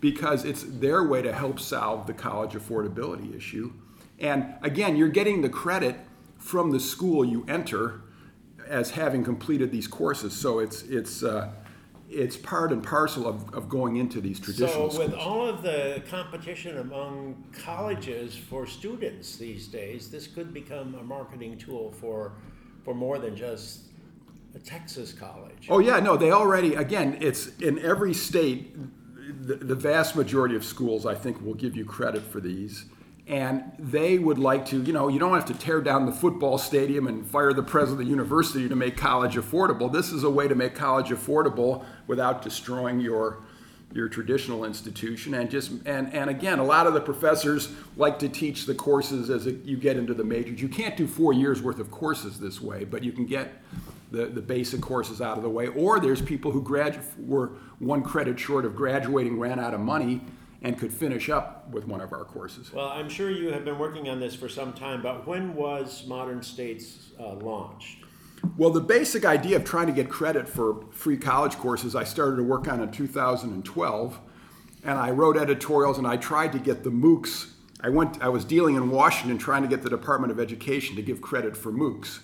because 0.00 0.44
it's 0.44 0.62
their 0.62 1.02
way 1.02 1.22
to 1.22 1.32
help 1.32 1.58
solve 1.58 2.06
the 2.06 2.14
college 2.14 2.52
affordability 2.52 3.36
issue. 3.36 3.72
And 4.18 4.54
again, 4.62 4.96
you're 4.96 5.08
getting 5.08 5.42
the 5.42 5.48
credit 5.48 5.96
from 6.38 6.70
the 6.70 6.80
school 6.80 7.24
you 7.24 7.44
enter 7.48 8.02
as 8.68 8.90
having 8.90 9.24
completed 9.24 9.72
these 9.72 9.88
courses. 9.88 10.34
So 10.34 10.58
it's 10.58 10.82
it's 10.82 11.22
uh, 11.22 11.50
it's 12.10 12.36
part 12.36 12.72
and 12.72 12.82
parcel 12.82 13.26
of, 13.26 13.52
of 13.54 13.68
going 13.68 13.96
into 13.96 14.20
these 14.20 14.40
traditional 14.40 14.90
so 14.90 14.98
with 15.00 15.10
schools. 15.10 15.26
all 15.26 15.46
of 15.46 15.62
the 15.62 16.02
competition 16.08 16.78
among 16.78 17.44
colleges 17.52 18.34
for 18.34 18.66
students 18.66 19.36
these 19.36 19.66
days 19.66 20.10
this 20.10 20.26
could 20.26 20.54
become 20.54 20.94
a 20.94 21.02
marketing 21.02 21.58
tool 21.58 21.92
for 21.92 22.32
for 22.84 22.94
more 22.94 23.18
than 23.18 23.36
just 23.36 23.80
a 24.54 24.58
texas 24.58 25.12
college 25.12 25.68
Oh 25.68 25.78
yeah, 25.78 26.00
no, 26.00 26.16
they 26.16 26.30
already 26.30 26.74
again, 26.74 27.18
it's 27.20 27.48
in 27.58 27.78
every 27.80 28.14
state 28.14 28.74
the, 29.40 29.56
the 29.56 29.74
vast 29.74 30.16
majority 30.16 30.56
of 30.56 30.64
schools 30.64 31.06
I 31.06 31.14
think 31.14 31.44
will 31.44 31.54
give 31.54 31.76
you 31.76 31.84
credit 31.84 32.22
for 32.22 32.40
these. 32.40 32.86
And 33.26 33.72
they 33.78 34.18
would 34.18 34.38
like 34.38 34.64
to, 34.66 34.82
you 34.82 34.92
know, 34.94 35.08
you 35.08 35.18
don't 35.18 35.34
have 35.34 35.44
to 35.46 35.54
tear 35.54 35.82
down 35.82 36.06
the 36.06 36.12
football 36.12 36.56
stadium 36.56 37.06
and 37.06 37.26
fire 37.26 37.52
the 37.52 37.62
president 37.62 38.00
of 38.00 38.06
the 38.06 38.10
university 38.10 38.66
to 38.70 38.74
make 38.74 38.96
college 38.96 39.34
affordable. 39.34 39.92
This 39.92 40.12
is 40.12 40.24
a 40.24 40.30
way 40.30 40.48
to 40.48 40.54
make 40.54 40.74
college 40.74 41.08
affordable 41.08 41.84
without 42.06 42.40
destroying 42.40 43.00
your 43.00 43.42
your 43.92 44.08
traditional 44.08 44.64
institution. 44.64 45.34
And 45.34 45.50
just 45.50 45.70
and 45.86 46.12
and 46.12 46.28
again 46.30 46.58
a 46.58 46.64
lot 46.64 46.86
of 46.86 46.94
the 46.94 47.00
professors 47.00 47.72
like 47.96 48.18
to 48.20 48.28
teach 48.28 48.66
the 48.66 48.74
courses 48.74 49.30
as 49.30 49.46
you 49.46 49.76
get 49.76 49.96
into 49.96 50.14
the 50.14 50.24
majors. 50.24 50.60
You 50.60 50.68
can't 50.68 50.96
do 50.96 51.06
four 51.06 51.32
years 51.32 51.62
worth 51.62 51.78
of 51.78 51.90
courses 51.90 52.38
this 52.38 52.60
way 52.60 52.84
but 52.84 53.02
you 53.02 53.12
can 53.12 53.26
get 53.26 53.52
the, 54.10 54.26
the 54.26 54.40
basic 54.40 54.80
courses 54.80 55.20
out 55.20 55.36
of 55.36 55.42
the 55.42 55.50
way. 55.50 55.68
Or 55.68 56.00
there's 56.00 56.22
people 56.22 56.50
who 56.50 56.62
gradu- 56.62 57.02
were 57.26 57.52
one 57.78 58.02
credit 58.02 58.38
short 58.38 58.64
of 58.64 58.74
graduating 58.74 59.38
ran 59.38 59.58
out 59.60 59.74
of 59.74 59.80
money 59.80 60.22
and 60.62 60.78
could 60.78 60.92
finish 60.92 61.28
up 61.28 61.68
with 61.70 61.86
one 61.86 62.00
of 62.00 62.12
our 62.12 62.24
courses. 62.24 62.72
Well 62.72 62.88
i'm 62.88 63.08
sure 63.08 63.30
you 63.30 63.52
have 63.52 63.64
been 63.64 63.78
working 63.78 64.08
on 64.08 64.20
this 64.20 64.34
for 64.34 64.48
some 64.48 64.72
time 64.72 65.02
but 65.02 65.26
when 65.26 65.54
was 65.54 66.04
modern 66.06 66.42
states 66.42 67.10
uh, 67.18 67.34
launched 67.34 68.04
well, 68.56 68.70
the 68.70 68.80
basic 68.80 69.24
idea 69.24 69.56
of 69.56 69.64
trying 69.64 69.86
to 69.86 69.92
get 69.92 70.08
credit 70.08 70.48
for 70.48 70.84
free 70.90 71.16
college 71.16 71.56
courses, 71.56 71.94
I 71.94 72.04
started 72.04 72.36
to 72.36 72.42
work 72.42 72.68
on 72.68 72.80
in 72.80 72.90
2012, 72.90 74.20
and 74.84 74.98
I 74.98 75.10
wrote 75.10 75.36
editorials 75.36 75.98
and 75.98 76.06
I 76.06 76.16
tried 76.16 76.52
to 76.52 76.58
get 76.58 76.84
the 76.84 76.90
MOOCs. 76.90 77.50
I 77.80 77.88
went. 77.88 78.20
I 78.22 78.28
was 78.28 78.44
dealing 78.44 78.74
in 78.74 78.90
Washington 78.90 79.38
trying 79.38 79.62
to 79.62 79.68
get 79.68 79.82
the 79.82 79.90
Department 79.90 80.32
of 80.32 80.40
Education 80.40 80.96
to 80.96 81.02
give 81.02 81.20
credit 81.20 81.56
for 81.56 81.72
MOOCs. 81.72 82.20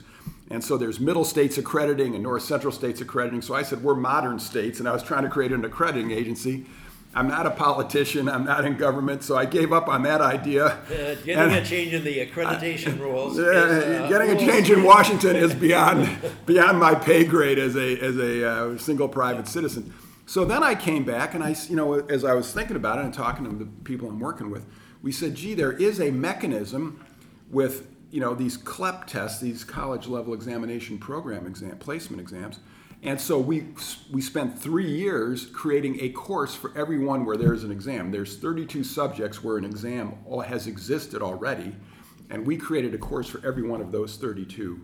And 0.51 0.63
so 0.63 0.77
there's 0.77 1.01
middle 1.01 1.25
states 1.25 1.59
accrediting 1.59 2.15
and 2.15 2.23
north 2.23 2.43
central 2.43 2.73
states 2.73 3.01
accrediting. 3.01 3.41
So 3.41 3.55
I 3.55 3.63
said 3.63 3.83
we're 3.83 3.95
modern 3.95 4.39
states, 4.39 4.81
and 4.81 4.89
I 4.89 4.93
was 4.93 5.03
trying 5.03 5.23
to 5.23 5.29
create 5.29 5.53
an 5.53 5.65
accrediting 5.65 6.11
agency. 6.11 6.67
I'm 7.15 7.29
not 7.29 7.47
a 7.47 7.51
politician. 7.51 8.29
I'm 8.29 8.45
not 8.45 8.65
in 8.65 8.77
government, 8.77 9.23
so 9.23 9.37
I 9.37 9.45
gave 9.45 9.73
up 9.73 9.87
on 9.89 10.03
that 10.03 10.21
idea. 10.21 10.67
Uh, 10.67 11.15
getting 11.25 11.37
and, 11.37 11.53
a 11.53 11.65
change 11.65 11.93
in 11.93 12.03
the 12.03 12.27
accreditation 12.27 12.99
rules. 12.99 13.39
Uh, 13.39 13.43
uh, 13.43 14.09
getting 14.09 14.31
rules. 14.31 14.43
a 14.43 14.47
change 14.47 14.71
in 14.71 14.83
Washington 14.83 15.37
is 15.37 15.55
beyond 15.55 16.09
beyond 16.47 16.79
my 16.79 16.95
pay 16.95 17.25
grade 17.25 17.59
as 17.59 17.77
a 17.77 17.99
as 18.01 18.17
a 18.17 18.49
uh, 18.49 18.79
single 18.79 19.09
private 19.09 19.47
citizen. 19.47 19.95
So 20.27 20.45
then 20.45 20.63
I 20.63 20.75
came 20.75 21.05
back, 21.05 21.35
and 21.35 21.45
I, 21.45 21.55
you 21.69 21.77
know, 21.77 21.95
as 21.95 22.25
I 22.25 22.35
was 22.35 22.53
thinking 22.53 22.77
about 22.77 22.99
it 22.99 23.05
and 23.05 23.15
talking 23.15 23.45
to 23.45 23.55
the 23.55 23.67
people 23.85 24.09
I'm 24.09 24.21
working 24.21 24.51
with, 24.51 24.65
we 25.03 25.13
said, 25.13 25.35
gee, 25.35 25.55
there 25.55 25.73
is 25.73 26.01
a 26.01 26.11
mechanism 26.11 27.05
with 27.51 27.87
you 28.11 28.21
know 28.21 28.35
these 28.35 28.57
CLEP 28.57 29.07
tests, 29.07 29.41
these 29.41 29.63
college 29.63 30.09
level 30.09 30.35
examination 30.35 30.99
program 30.99 31.47
exam 31.47 31.79
placement 31.79 32.21
exams 32.21 32.59
and 33.05 33.21
so 33.21 33.39
we, 33.39 33.67
we 34.11 34.23
spent 34.23 34.59
three 34.59 34.91
years 34.91 35.45
creating 35.47 35.99
a 36.01 36.09
course 36.09 36.55
for 36.55 36.77
everyone 36.77 37.27
where 37.27 37.37
there's 37.37 37.63
an 37.63 37.71
exam. 37.71 38.11
There's 38.11 38.39
32 38.39 38.83
subjects 38.83 39.45
where 39.45 39.59
an 39.59 39.65
exam 39.65 40.15
has 40.47 40.67
existed 40.67 41.21
already, 41.21 41.77
and 42.31 42.47
we 42.47 42.57
created 42.57 42.95
a 42.95 42.99
course 42.99 43.29
for 43.29 43.47
every 43.47 43.63
one 43.63 43.83
of 43.83 43.93
those 43.93 44.17
32 44.17 44.81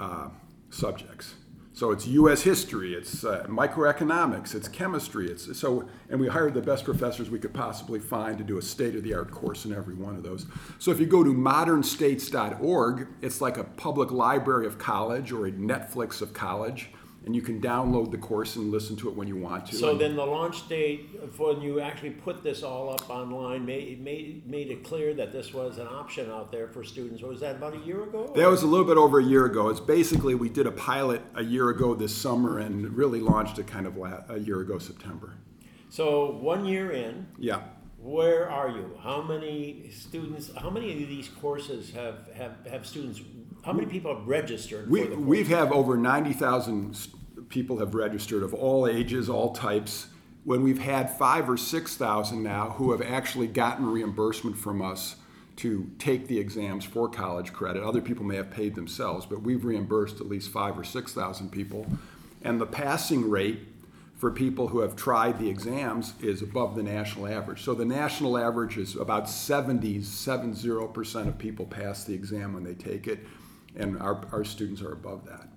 uh, 0.00 0.28
subjects. 0.70 1.34
So 1.74 1.92
it's 1.92 2.08
U.S. 2.08 2.42
history, 2.42 2.94
it's 2.94 3.22
uh, 3.22 3.46
microeconomics, 3.48 4.56
it's 4.56 4.66
chemistry, 4.66 5.30
it's 5.30 5.56
so, 5.56 5.88
and 6.10 6.20
we 6.20 6.26
hired 6.26 6.54
the 6.54 6.60
best 6.60 6.84
professors 6.84 7.30
we 7.30 7.38
could 7.38 7.54
possibly 7.54 8.00
find 8.00 8.36
to 8.38 8.42
do 8.42 8.58
a 8.58 8.62
state-of-the-art 8.62 9.30
course 9.30 9.64
in 9.64 9.72
every 9.72 9.94
one 9.94 10.16
of 10.16 10.24
those. 10.24 10.46
So 10.80 10.90
if 10.90 10.98
you 10.98 11.06
go 11.06 11.22
to 11.22 11.32
modernstates.org, 11.32 13.06
it's 13.22 13.40
like 13.40 13.58
a 13.58 13.62
public 13.62 14.10
library 14.10 14.66
of 14.66 14.76
college 14.76 15.30
or 15.30 15.46
a 15.46 15.52
Netflix 15.52 16.20
of 16.20 16.32
college 16.32 16.90
and 17.28 17.36
you 17.36 17.42
can 17.42 17.60
download 17.60 18.10
the 18.10 18.16
course 18.16 18.56
and 18.56 18.70
listen 18.70 18.96
to 18.96 19.10
it 19.10 19.14
when 19.14 19.28
you 19.28 19.36
want 19.36 19.66
to. 19.66 19.76
So 19.76 19.94
then 19.94 20.16
the 20.16 20.24
launch 20.24 20.66
date 20.66 21.10
for 21.34 21.52
when 21.52 21.62
you 21.62 21.78
actually 21.78 22.12
put 22.12 22.42
this 22.42 22.62
all 22.62 22.88
up 22.88 23.10
online 23.10 23.66
made, 23.66 24.02
made, 24.02 24.46
made 24.46 24.70
it 24.70 24.82
clear 24.82 25.12
that 25.12 25.30
this 25.30 25.52
was 25.52 25.76
an 25.76 25.86
option 25.86 26.30
out 26.30 26.50
there 26.50 26.68
for 26.68 26.82
students. 26.82 27.22
Was 27.22 27.40
that 27.40 27.56
about 27.56 27.74
a 27.74 27.80
year 27.80 28.04
ago? 28.04 28.32
That 28.34 28.48
was 28.48 28.62
a 28.62 28.66
little 28.66 28.86
bit 28.86 28.96
over 28.96 29.20
a 29.20 29.22
year 29.22 29.44
ago. 29.44 29.68
It's 29.68 29.78
basically 29.78 30.34
we 30.36 30.48
did 30.48 30.66
a 30.66 30.72
pilot 30.72 31.20
a 31.34 31.44
year 31.44 31.68
ago 31.68 31.94
this 31.94 32.16
summer 32.16 32.60
and 32.60 32.96
really 32.96 33.20
launched 33.20 33.58
it 33.58 33.66
kind 33.66 33.86
of 33.86 33.98
a 33.98 34.38
year 34.38 34.60
ago 34.60 34.78
September. 34.78 35.34
So 35.90 36.30
one 36.30 36.64
year 36.64 36.92
in. 36.92 37.26
Yeah. 37.38 37.60
Where 37.98 38.48
are 38.48 38.70
you? 38.70 38.98
How 39.02 39.20
many 39.20 39.90
students? 39.90 40.50
How 40.56 40.70
many 40.70 40.92
of 40.92 40.98
these 41.10 41.28
courses 41.28 41.90
have 41.90 42.26
have, 42.32 42.52
have 42.70 42.86
students? 42.86 43.20
How 43.64 43.74
many 43.74 43.86
people 43.86 44.16
have 44.16 44.26
registered? 44.26 44.88
We 44.88 45.02
for 45.02 45.10
the 45.10 45.18
we 45.18 45.44
have 45.44 45.72
over 45.72 45.96
ninety 45.98 46.32
thousand 46.32 46.96
people 47.48 47.78
have 47.78 47.94
registered 47.94 48.42
of 48.42 48.54
all 48.54 48.86
ages, 48.86 49.28
all 49.28 49.52
types. 49.52 50.08
When 50.44 50.62
we've 50.62 50.80
had 50.80 51.10
five 51.10 51.48
or 51.48 51.56
6,000 51.56 52.42
now 52.42 52.70
who 52.70 52.92
have 52.92 53.02
actually 53.02 53.46
gotten 53.46 53.86
reimbursement 53.86 54.56
from 54.56 54.80
us 54.80 55.16
to 55.58 55.90
take 55.98 56.28
the 56.28 56.38
exams 56.38 56.84
for 56.84 57.08
college 57.08 57.52
credit. 57.52 57.82
Other 57.82 58.00
people 58.00 58.24
may 58.24 58.36
have 58.36 58.48
paid 58.48 58.76
themselves, 58.76 59.26
but 59.26 59.42
we've 59.42 59.64
reimbursed 59.64 60.20
at 60.20 60.28
least 60.28 60.50
five 60.50 60.78
or 60.78 60.84
6,000 60.84 61.50
people. 61.50 61.84
And 62.42 62.60
the 62.60 62.66
passing 62.66 63.28
rate 63.28 63.58
for 64.14 64.30
people 64.30 64.68
who 64.68 64.80
have 64.80 64.94
tried 64.94 65.38
the 65.40 65.48
exams 65.48 66.14
is 66.20 66.42
above 66.42 66.76
the 66.76 66.82
national 66.84 67.26
average. 67.26 67.62
So 67.62 67.74
the 67.74 67.84
national 67.84 68.38
average 68.38 68.76
is 68.76 68.94
about 68.94 69.28
70, 69.28 69.98
70% 69.98 71.28
of 71.28 71.38
people 71.38 71.66
pass 71.66 72.04
the 72.04 72.14
exam 72.14 72.54
when 72.54 72.62
they 72.62 72.74
take 72.74 73.08
it, 73.08 73.18
and 73.74 73.98
our, 74.00 74.24
our 74.30 74.44
students 74.44 74.80
are 74.80 74.92
above 74.92 75.26
that. 75.26 75.48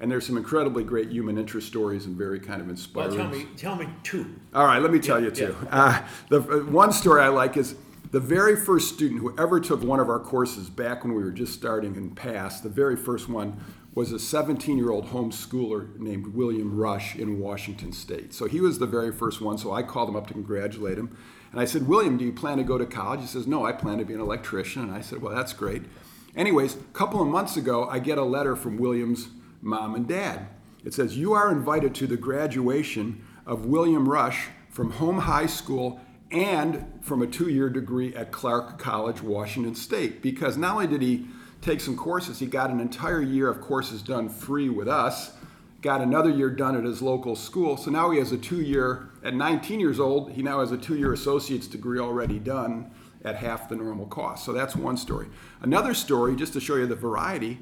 And 0.00 0.10
there's 0.10 0.26
some 0.26 0.36
incredibly 0.36 0.82
great 0.82 1.10
human 1.10 1.36
interest 1.36 1.66
stories 1.66 2.06
and 2.06 2.16
very 2.16 2.40
kind 2.40 2.60
of 2.60 2.68
inspiring. 2.68 3.10
Well, 3.10 3.18
tell 3.18 3.28
me, 3.28 3.46
tell 3.56 3.76
me 3.76 3.88
two. 4.02 4.34
All 4.54 4.64
right, 4.64 4.80
let 4.80 4.90
me 4.90 4.98
tell 4.98 5.22
you 5.22 5.30
two. 5.30 5.54
Uh, 5.70 6.02
the 6.30 6.40
uh, 6.40 6.64
one 6.70 6.92
story 6.92 7.20
I 7.20 7.28
like 7.28 7.56
is 7.56 7.74
the 8.10 8.20
very 8.20 8.56
first 8.56 8.94
student 8.94 9.20
who 9.20 9.36
ever 9.38 9.60
took 9.60 9.82
one 9.82 10.00
of 10.00 10.08
our 10.08 10.18
courses 10.18 10.68
back 10.70 11.04
when 11.04 11.14
we 11.14 11.22
were 11.22 11.30
just 11.30 11.52
starting 11.52 11.96
and 11.96 12.16
passed. 12.16 12.62
The 12.62 12.68
very 12.68 12.96
first 12.96 13.28
one 13.28 13.62
was 13.94 14.12
a 14.12 14.16
17-year-old 14.16 15.08
homeschooler 15.08 15.98
named 15.98 16.28
William 16.28 16.76
Rush 16.76 17.16
in 17.16 17.38
Washington 17.38 17.92
State. 17.92 18.32
So 18.32 18.46
he 18.46 18.60
was 18.60 18.78
the 18.78 18.86
very 18.86 19.12
first 19.12 19.40
one. 19.40 19.58
So 19.58 19.72
I 19.72 19.82
called 19.82 20.08
him 20.08 20.16
up 20.16 20.26
to 20.28 20.32
congratulate 20.32 20.96
him, 20.96 21.16
and 21.52 21.60
I 21.60 21.66
said, 21.66 21.86
"William, 21.86 22.16
do 22.16 22.24
you 22.24 22.32
plan 22.32 22.56
to 22.56 22.64
go 22.64 22.78
to 22.78 22.86
college?" 22.86 23.20
He 23.20 23.26
says, 23.26 23.46
"No, 23.46 23.66
I 23.66 23.72
plan 23.72 23.98
to 23.98 24.04
be 24.04 24.14
an 24.14 24.20
electrician." 24.20 24.82
And 24.82 24.92
I 24.92 25.02
said, 25.02 25.20
"Well, 25.20 25.34
that's 25.34 25.52
great." 25.52 25.82
Anyways, 26.34 26.76
a 26.76 26.78
couple 26.92 27.20
of 27.20 27.28
months 27.28 27.56
ago, 27.56 27.88
I 27.88 27.98
get 27.98 28.16
a 28.16 28.24
letter 28.24 28.54
from 28.54 28.78
William's 28.78 29.28
mom 29.60 29.94
and 29.94 30.08
dad. 30.08 30.48
It 30.84 30.94
says, 30.94 31.16
You 31.16 31.32
are 31.32 31.50
invited 31.50 31.94
to 31.96 32.06
the 32.06 32.16
graduation 32.16 33.24
of 33.46 33.66
William 33.66 34.08
Rush 34.08 34.48
from 34.68 34.92
Home 34.92 35.18
High 35.18 35.46
School 35.46 36.00
and 36.30 36.86
from 37.02 37.22
a 37.22 37.26
two 37.26 37.48
year 37.48 37.68
degree 37.68 38.14
at 38.14 38.30
Clark 38.30 38.78
College, 38.78 39.20
Washington 39.22 39.74
State. 39.74 40.22
Because 40.22 40.56
not 40.56 40.74
only 40.74 40.86
did 40.86 41.02
he 41.02 41.26
take 41.60 41.80
some 41.80 41.96
courses, 41.96 42.38
he 42.38 42.46
got 42.46 42.70
an 42.70 42.80
entire 42.80 43.20
year 43.20 43.48
of 43.48 43.60
courses 43.60 44.02
done 44.02 44.28
free 44.28 44.68
with 44.68 44.88
us, 44.88 45.32
got 45.82 46.00
another 46.00 46.30
year 46.30 46.50
done 46.50 46.76
at 46.76 46.84
his 46.84 47.02
local 47.02 47.34
school. 47.36 47.76
So 47.76 47.90
now 47.90 48.10
he 48.10 48.18
has 48.18 48.32
a 48.32 48.38
two 48.38 48.60
year, 48.60 49.10
at 49.22 49.34
19 49.34 49.80
years 49.80 50.00
old, 50.00 50.32
he 50.32 50.42
now 50.42 50.60
has 50.60 50.72
a 50.72 50.78
two 50.78 50.96
year 50.96 51.12
associate's 51.12 51.66
degree 51.66 51.98
already 51.98 52.38
done 52.38 52.90
at 53.24 53.36
half 53.36 53.68
the 53.68 53.76
normal 53.76 54.06
cost. 54.06 54.44
So 54.44 54.52
that's 54.52 54.74
one 54.74 54.96
story. 54.96 55.26
Another 55.60 55.92
story, 55.92 56.36
just 56.36 56.54
to 56.54 56.60
show 56.60 56.76
you 56.76 56.86
the 56.86 56.94
variety, 56.94 57.58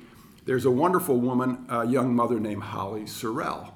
there's 0.48 0.64
a 0.64 0.70
wonderful 0.70 1.20
woman, 1.20 1.66
a 1.68 1.86
young 1.86 2.16
mother 2.16 2.40
named 2.40 2.62
Holly 2.62 3.02
Sorrell. 3.02 3.72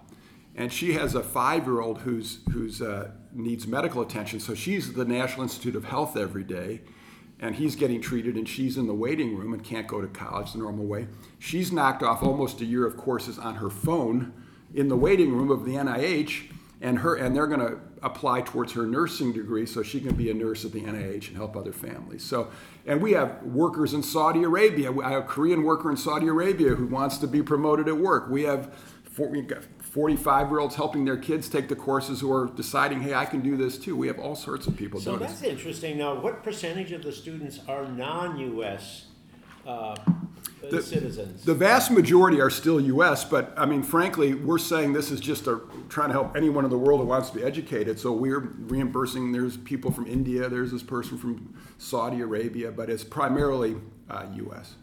And 0.57 0.73
she 0.73 0.95
has 0.95 1.15
a 1.15 1.23
five 1.23 1.67
year 1.67 1.83
old 1.83 1.99
who's, 1.99 2.39
who's, 2.51 2.81
uh, 2.81 3.11
needs 3.31 3.67
medical 3.67 4.01
attention. 4.01 4.41
So 4.41 4.55
she's 4.55 4.89
at 4.89 4.97
the 4.97 5.05
National 5.05 5.43
Institute 5.43 5.77
of 5.77 5.85
Health 5.85 6.17
every 6.17 6.45
day. 6.45 6.81
And 7.41 7.55
he's 7.57 7.77
getting 7.77 8.01
treated, 8.01 8.37
and 8.37 8.49
she's 8.49 8.79
in 8.79 8.87
the 8.87 8.95
waiting 8.95 9.37
room 9.37 9.53
and 9.53 9.63
can't 9.63 9.87
go 9.87 10.01
to 10.01 10.07
college 10.07 10.53
the 10.53 10.61
normal 10.61 10.87
way. 10.87 11.09
She's 11.39 11.73
knocked 11.73 12.03
off 12.03 12.23
almost 12.23 12.63
a 12.63 12.65
year 12.65 12.87
of 12.87 12.97
courses 12.97 13.39
on 13.39 13.57
her 13.57 13.69
phone 13.69 14.33
in 14.73 14.89
the 14.89 14.97
waiting 14.97 15.31
room 15.31 15.51
of 15.51 15.67
the 15.67 15.73
NIH 15.75 16.53
and 16.83 16.99
her 16.99 17.15
and 17.15 17.35
they're 17.35 17.47
going 17.47 17.61
to 17.61 17.79
apply 18.03 18.43
towards 18.43 18.73
her 18.73 18.85
nursing 18.85 19.33
degree 19.33 19.65
so 19.65 19.83
she 19.83 20.01
can 20.01 20.15
be 20.15 20.31
a 20.31 20.35
nurse 20.35 20.65
at 20.65 20.73
the 20.73 20.83
NIH 20.83 21.29
and 21.29 21.37
help 21.37 21.57
other 21.57 21.73
families. 21.73 22.25
So, 22.25 22.51
and 22.85 23.01
we 23.01 23.13
have 23.13 23.41
workers 23.45 23.95
in 23.95 24.03
Saudi 24.03 24.43
Arabia. 24.43 24.93
I 25.01 25.13
have 25.13 25.25
a 25.25 25.27
Korean 25.27 25.63
worker 25.63 25.91
in 25.91 25.97
Saudi 25.97 26.27
Arabia 26.27 26.71
who 26.71 26.87
wants 26.87 27.19
to 27.19 27.29
be 27.29 27.41
promoted 27.41 27.87
at 27.87 27.97
work. 27.97 28.29
We 28.29 28.43
have 28.43 28.75
45 29.05 30.51
year 30.51 30.59
olds 30.59 30.75
helping 30.75 31.05
their 31.05 31.17
kids 31.17 31.49
take 31.49 31.69
the 31.69 31.77
courses 31.77 32.21
who 32.21 32.33
are 32.33 32.47
deciding, 32.47 33.01
hey, 33.01 33.15
I 33.15 33.27
can 33.27 33.41
do 33.41 33.57
this 33.57 33.79
too. 33.79 33.97
We 33.97 34.09
have 34.09 34.19
all 34.19 34.35
sorts 34.35 34.67
of 34.67 34.77
people 34.77 34.99
So 35.01 35.17
doing 35.17 35.29
So 35.29 35.35
that's 35.35 35.43
interesting. 35.43 35.99
Now, 35.99 36.19
what 36.19 36.43
percentage 36.43 36.91
of 36.91 37.05
the 37.05 37.13
students 37.13 37.61
are 37.69 37.87
non-U.S. 37.87 39.07
Uh, 39.65 39.95
citizens? 40.71 41.45
The 41.45 41.55
vast 41.55 41.91
majority 41.91 42.41
are 42.41 42.51
still 42.51 42.81
U.S., 42.81 43.25
but 43.25 43.53
I 43.57 43.67
mean, 43.67 43.83
frankly, 43.83 44.35
we're 44.35 44.59
saying 44.59 44.93
this 44.93 45.11
is 45.11 45.21
just 45.21 45.47
a, 45.47 45.61
trying 45.89 46.09
to 46.09 46.13
help 46.13 46.37
anyone 46.37 46.65
in 46.65 46.71
the 46.71 46.79
world 46.79 47.01
who 47.01 47.07
wants 47.07 47.31
to 47.31 47.37
be 47.37 47.43
educated. 47.43 47.99
So 47.99 48.13
we're 48.13 48.41
reimbursing. 48.41 49.33
There's 49.33 49.57
people 49.57 49.91
from 49.91 50.07
India. 50.07 50.49
There's 50.49 50.71
this 50.71 50.83
person 50.83 51.19
from 51.19 51.55
Saudi 51.79 52.21
Arabia, 52.21 52.71
but 52.71 52.89
it's 52.89 53.05
primarily 53.05 53.77
uh, 54.09 54.27
U.S. 54.35 54.75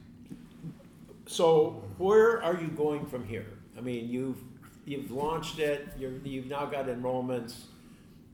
So 1.26 1.84
where 1.98 2.42
are 2.44 2.60
you 2.60 2.70
going 2.70 3.06
from 3.06 3.26
here? 3.26 3.46
I 3.78 3.82
mean, 3.82 4.10
you've 4.10 4.38
you've 4.86 5.12
launched 5.12 5.60
it. 5.60 5.88
You're, 5.98 6.18
you've 6.24 6.48
now 6.48 6.66
got 6.66 6.88
enrollments. 6.88 7.56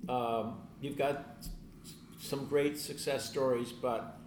Um, 0.08 0.62
you've 0.82 0.98
got 0.98 1.46
some 2.20 2.46
great 2.48 2.80
success 2.80 3.30
stories, 3.30 3.72
but 3.72 4.18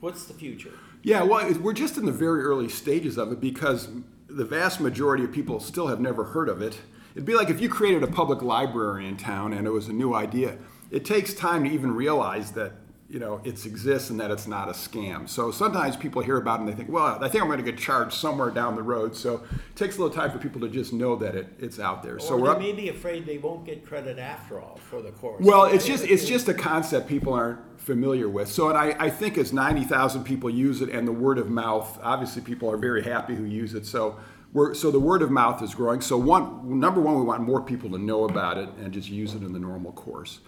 what's 0.00 0.24
the 0.24 0.34
future? 0.34 0.72
Yeah, 1.04 1.22
well, 1.22 1.52
we're 1.60 1.74
just 1.74 1.98
in 1.98 2.06
the 2.06 2.12
very 2.12 2.42
early 2.42 2.70
stages 2.70 3.18
of 3.18 3.30
it 3.30 3.38
because 3.38 3.88
the 4.26 4.44
vast 4.46 4.80
majority 4.80 5.22
of 5.22 5.32
people 5.32 5.60
still 5.60 5.88
have 5.88 6.00
never 6.00 6.24
heard 6.24 6.48
of 6.48 6.62
it. 6.62 6.80
It'd 7.12 7.26
be 7.26 7.34
like 7.34 7.50
if 7.50 7.60
you 7.60 7.68
created 7.68 8.02
a 8.02 8.06
public 8.06 8.40
library 8.40 9.06
in 9.06 9.18
town 9.18 9.52
and 9.52 9.66
it 9.66 9.70
was 9.70 9.88
a 9.88 9.92
new 9.92 10.14
idea. 10.14 10.56
It 10.90 11.04
takes 11.04 11.34
time 11.34 11.64
to 11.64 11.70
even 11.70 11.94
realize 11.94 12.52
that 12.52 12.72
you 13.14 13.20
know 13.20 13.40
it 13.44 13.64
exists 13.64 14.10
and 14.10 14.18
that 14.18 14.32
it's 14.32 14.48
not 14.48 14.68
a 14.68 14.72
scam. 14.72 15.28
So 15.28 15.52
sometimes 15.52 15.96
people 15.96 16.20
hear 16.20 16.36
about 16.36 16.58
it 16.58 16.62
and 16.64 16.68
they 16.68 16.74
think, 16.74 16.88
well, 16.88 17.16
I 17.22 17.28
think 17.28 17.44
I'm 17.44 17.48
going 17.48 17.64
to 17.64 17.70
get 17.70 17.78
charged 17.78 18.14
somewhere 18.14 18.50
down 18.50 18.74
the 18.74 18.82
road. 18.82 19.14
So 19.14 19.36
it 19.36 19.76
takes 19.76 19.96
a 19.96 20.02
little 20.02 20.12
time 20.12 20.32
for 20.32 20.38
people 20.38 20.60
to 20.62 20.68
just 20.68 20.92
know 20.92 21.14
that 21.16 21.36
it, 21.36 21.46
it's 21.60 21.78
out 21.78 22.02
there. 22.02 22.18
so 22.18 22.34
or 22.34 22.40
we're 22.40 22.54
they 22.54 22.58
may 22.58 22.72
be 22.72 22.88
afraid 22.88 23.24
they 23.24 23.38
won't 23.38 23.64
get 23.64 23.86
credit 23.86 24.18
after 24.18 24.60
all 24.60 24.80
for 24.90 25.00
the 25.00 25.12
course. 25.12 25.44
well, 25.44 25.64
it's 25.66 25.86
just 25.86 26.04
it's 26.04 26.24
just 26.24 26.48
a 26.48 26.54
concept 26.54 27.08
people 27.08 27.32
aren't 27.32 27.60
familiar 27.80 28.28
with. 28.28 28.48
So, 28.48 28.68
and 28.68 28.76
I, 28.76 28.96
I 28.98 29.10
think 29.10 29.38
as 29.38 29.52
ninety 29.52 29.84
thousand 29.84 30.24
people 30.24 30.50
use 30.50 30.82
it, 30.82 30.88
and 30.88 31.06
the 31.06 31.12
word 31.12 31.38
of 31.38 31.48
mouth, 31.48 32.00
obviously 32.02 32.42
people 32.42 32.68
are 32.68 32.76
very 32.76 33.04
happy 33.04 33.36
who 33.36 33.44
use 33.44 33.74
it. 33.74 33.86
So 33.86 34.18
we're 34.52 34.74
so 34.74 34.90
the 34.90 34.98
word 34.98 35.22
of 35.22 35.30
mouth 35.30 35.62
is 35.62 35.72
growing. 35.72 36.00
So 36.00 36.18
one 36.18 36.80
number 36.80 37.00
one, 37.00 37.14
we 37.14 37.22
want 37.22 37.42
more 37.42 37.62
people 37.62 37.90
to 37.90 37.98
know 37.98 38.24
about 38.24 38.58
it 38.58 38.70
and 38.80 38.92
just 38.92 39.08
use 39.08 39.34
it 39.34 39.44
in 39.44 39.52
the 39.52 39.60
normal 39.60 39.92
course. 39.92 40.40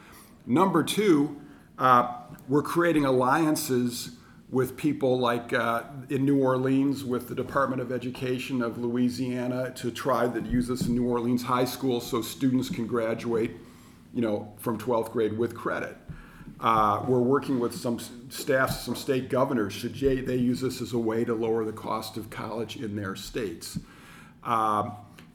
Number 0.49 0.83
two, 0.83 1.41
uh, 1.79 2.13
we're 2.49 2.63
creating 2.63 3.05
alliances 3.05 4.11
with 4.51 4.77
people 4.77 5.19
like 5.19 5.53
uh, 5.53 5.83
in 6.09 6.25
New 6.25 6.41
Orleans 6.41 7.05
with 7.05 7.29
the 7.29 7.35
Department 7.35 7.83
of 7.83 7.91
Education 7.91 8.63
of 8.63 8.79
Louisiana 8.79 9.73
to 9.77 9.91
try 9.91 10.29
to 10.29 10.41
use 10.43 10.69
this 10.69 10.83
in 10.83 10.95
New 10.95 11.07
Orleans 11.07 11.43
high 11.43 11.65
school 11.65 12.01
so 12.01 12.23
students 12.23 12.71
can 12.71 12.87
graduate, 12.87 13.53
you 14.15 14.23
know, 14.23 14.53
from 14.59 14.79
12th 14.79 15.11
grade 15.11 15.37
with 15.37 15.55
credit. 15.55 15.97
Uh, 16.61 17.05
we're 17.07 17.21
working 17.21 17.59
with 17.59 17.75
some 17.75 17.99
staffs, 18.31 18.81
some 18.81 18.97
state 18.97 19.29
governors, 19.29 19.73
should 19.73 19.95
they, 19.95 20.21
they 20.21 20.37
use 20.37 20.61
this 20.61 20.81
as 20.81 20.93
a 20.93 20.99
way 20.99 21.25
to 21.25 21.35
lower 21.35 21.65
the 21.65 21.73
cost 21.73 22.17
of 22.17 22.31
college 22.31 22.77
in 22.77 22.97
their 22.97 23.15
states. 23.15 23.79
Um, 24.43 24.93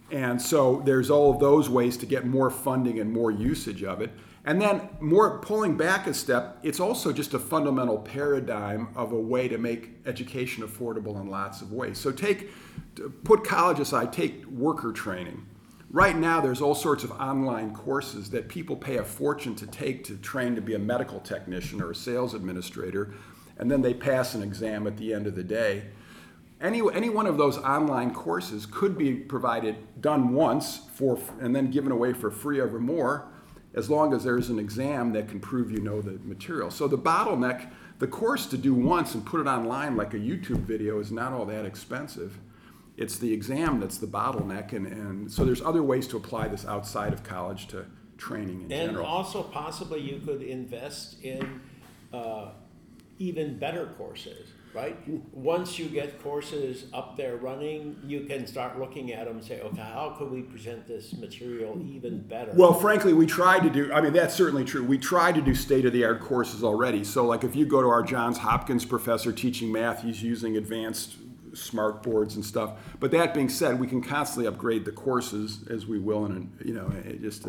and 0.10 0.42
so 0.42 0.82
there's 0.86 1.10
all 1.10 1.32
of 1.32 1.40
those 1.40 1.70
ways 1.70 1.96
to 1.98 2.06
get 2.06 2.26
more 2.26 2.50
funding 2.50 3.00
and 3.00 3.12
more 3.12 3.30
usage 3.30 3.84
of 3.84 4.02
it. 4.02 4.12
And 4.44 4.60
then 4.60 4.90
more 5.00 5.40
pulling 5.40 5.78
back 5.78 6.08
a 6.08 6.14
step, 6.14 6.58
it's 6.64 6.80
also 6.80 7.14
just 7.14 7.36
a 7.36 7.40
fundamental 7.40 8.00
paradigm 8.00 8.90
of 8.96 9.12
a 9.12 9.20
way 9.20 9.48
to 9.48 9.58
make 9.60 9.92
education 10.08 10.64
affordable 10.64 11.22
in 11.22 11.30
lots 11.30 11.62
of 11.62 11.72
ways. 11.72 12.00
So 12.00 12.12
take 12.12 12.50
put 13.24 13.44
college 13.44 13.80
aside, 13.80 14.12
take 14.12 14.46
worker 14.48 14.92
training. 14.92 15.46
Right 15.92 16.16
now 16.16 16.42
there's 16.42 16.62
all 16.62 16.74
sorts 16.74 17.04
of 17.04 17.12
online 17.12 17.74
courses 17.74 18.30
that 18.32 18.48
people 18.48 18.76
pay 18.76 18.98
a 18.98 19.04
fortune 19.04 19.56
to 19.56 19.68
take 19.68 20.04
to 20.06 20.18
train 20.18 20.56
to 20.56 20.62
be 20.62 20.74
a 20.74 20.80
medical 20.80 21.20
technician 21.20 21.82
or 21.82 21.92
a 21.92 21.96
sales 21.96 22.34
administrator, 22.34 23.14
and 23.58 23.70
then 23.70 23.82
they 23.82 23.94
pass 23.94 24.34
an 24.34 24.42
exam 24.42 24.88
at 24.88 24.98
the 24.98 25.14
end 25.14 25.28
of 25.28 25.36
the 25.36 25.44
day. 25.44 25.84
Any, 26.62 26.82
any 26.94 27.10
one 27.10 27.28
of 27.28 27.38
those 27.38 27.58
online 27.58 28.14
courses 28.14 28.66
could 28.66 28.98
be 28.98 29.16
provided, 29.16 29.76
done 30.00 30.34
once 30.34 30.82
for, 30.94 31.20
and 31.40 31.56
then 31.56 31.70
given 31.72 31.92
away 31.92 32.14
for 32.14 32.32
free 32.32 32.62
ever 32.62 32.80
more, 32.80 33.31
as 33.74 33.90
long 33.90 34.14
as 34.14 34.24
there's 34.24 34.50
an 34.50 34.60
exam 34.60 35.14
that 35.14 35.30
can 35.30 35.40
prove 35.40 35.72
you 35.72 35.80
know 35.80 36.02
the 36.02 36.20
material. 36.24 36.70
So 36.72 36.88
the 36.88 36.98
bottleneck, 36.98 37.70
the 38.00 38.08
course 38.08 38.46
to 38.48 38.58
do 38.58 38.74
once 38.74 39.14
and 39.16 39.26
put 39.26 39.40
it 39.40 39.48
online 39.48 39.96
like 39.96 40.14
a 40.14 40.18
YouTube 40.20 40.62
video 40.62 41.00
is 41.00 41.12
not 41.12 41.32
all 41.34 41.46
that 41.46 41.66
expensive. 41.66 42.38
It's 42.98 43.18
the 43.18 43.32
exam 43.34 43.80
that's 43.80 43.98
the 43.98 44.08
bottleneck, 44.08 44.74
and, 44.74 44.86
and 44.86 45.32
so 45.32 45.46
there's 45.46 45.62
other 45.62 45.82
ways 45.82 46.08
to 46.10 46.18
apply 46.18 46.50
this 46.50 46.66
outside 46.66 47.14
of 47.14 47.24
college 47.24 47.68
to 47.68 47.86
training 48.18 48.64
in 48.66 48.72
And 48.72 48.90
general. 48.90 49.06
also 49.06 49.42
possibly 49.44 50.00
you 50.02 50.20
could 50.20 50.42
invest 50.44 51.24
in 51.24 51.62
uh, 52.14 52.50
even 53.18 53.58
better 53.58 53.88
courses, 53.98 54.50
right? 54.74 54.98
Once 55.34 55.78
you 55.78 55.86
get 55.88 56.22
courses 56.22 56.86
up 56.94 57.18
there 57.18 57.38
running, 57.38 57.98
you 58.06 58.22
can 58.22 58.48
start 58.48 58.80
looking 58.80 59.12
at 59.12 59.26
them 59.26 59.38
and 59.38 59.46
say, 59.46 59.62
okay, 59.62 59.82
how 59.82 60.16
could 60.18 60.32
we 60.32 60.42
present 60.42 60.88
this 60.88 61.14
material 61.14 61.80
even 61.82 62.22
better? 62.22 62.52
Well, 62.56 62.74
frankly, 62.74 63.14
we 63.14 63.26
tried 63.26 63.64
to 63.64 63.70
do, 63.70 63.92
I 63.94 64.02
mean, 64.02 64.14
that's 64.14 64.36
certainly 64.36 64.66
true. 64.66 64.84
We 64.84 64.98
tried 64.98 65.36
to 65.36 65.42
do 65.42 65.54
state 65.54 65.86
of 65.86 65.94
the 65.94 66.06
art 66.06 66.22
courses 66.22 66.64
already. 66.64 67.04
So, 67.04 67.26
like, 67.26 67.44
if 67.44 67.56
you 67.56 67.66
go 67.66 67.82
to 67.82 67.88
our 67.88 68.04
Johns 68.04 68.38
Hopkins 68.38 68.86
professor 68.86 69.32
teaching 69.32 69.72
math, 69.72 70.04
he's 70.04 70.24
using 70.24 70.58
advanced 70.58 71.16
smart 71.54 72.02
boards 72.02 72.36
and 72.36 72.46
stuff. 72.46 72.74
But 73.00 73.12
that 73.12 73.34
being 73.34 73.50
said, 73.50 73.80
we 73.80 73.88
can 73.88 74.02
constantly 74.02 74.48
upgrade 74.48 74.86
the 74.86 74.92
courses 74.92 75.66
as 75.70 75.86
we 75.86 76.00
will 76.00 76.26
and, 76.26 76.58
you 76.64 76.74
know, 76.74 76.90
just 77.22 77.46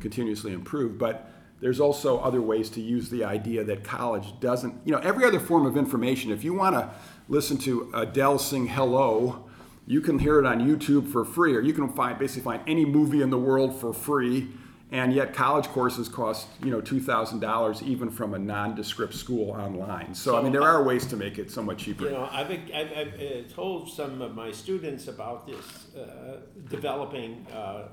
continuously 0.00 0.52
improve. 0.52 0.98
But 0.98 1.30
there's 1.64 1.80
also 1.80 2.18
other 2.18 2.42
ways 2.42 2.68
to 2.68 2.82
use 2.82 3.08
the 3.08 3.24
idea 3.24 3.64
that 3.64 3.82
college 3.82 4.38
doesn't, 4.38 4.74
you 4.84 4.92
know, 4.92 4.98
every 4.98 5.24
other 5.24 5.40
form 5.40 5.64
of 5.64 5.78
information, 5.78 6.30
if 6.30 6.44
you 6.44 6.52
want 6.52 6.74
to 6.74 6.90
listen 7.26 7.56
to 7.56 7.90
Adele 7.94 8.38
sing 8.38 8.66
Hello, 8.66 9.46
you 9.86 10.02
can 10.02 10.18
hear 10.18 10.38
it 10.38 10.44
on 10.44 10.60
YouTube 10.60 11.10
for 11.10 11.24
free, 11.24 11.56
or 11.56 11.62
you 11.62 11.72
can 11.72 11.88
find 11.94 12.18
basically 12.18 12.42
find 12.42 12.62
any 12.66 12.84
movie 12.84 13.22
in 13.22 13.30
the 13.30 13.38
world 13.38 13.80
for 13.80 13.94
free. 13.94 14.48
and 14.94 15.12
yet 15.12 15.34
college 15.34 15.66
courses 15.66 16.08
cost 16.08 16.46
you 16.62 16.70
know 16.70 16.80
two 16.80 17.00
thousand 17.00 17.40
dollars 17.40 17.82
even 17.82 18.08
from 18.08 18.34
a 18.34 18.38
nondescript 18.38 19.12
school 19.14 19.50
online. 19.50 20.14
So, 20.14 20.36
I 20.38 20.42
mean, 20.42 20.52
there 20.52 20.62
are 20.62 20.84
ways 20.84 21.04
to 21.06 21.16
make 21.16 21.38
it 21.38 21.50
somewhat 21.50 21.78
cheaper. 21.78 22.04
You 22.04 22.10
know, 22.12 22.28
I've, 22.30 22.50
I've, 22.50 22.92
I've 22.96 23.52
told 23.52 23.90
some 23.90 24.22
of 24.22 24.34
my 24.34 24.52
students 24.52 25.08
about 25.08 25.46
this 25.46 25.96
uh, 25.96 26.36
developing 26.68 27.46
uh, 27.52 27.88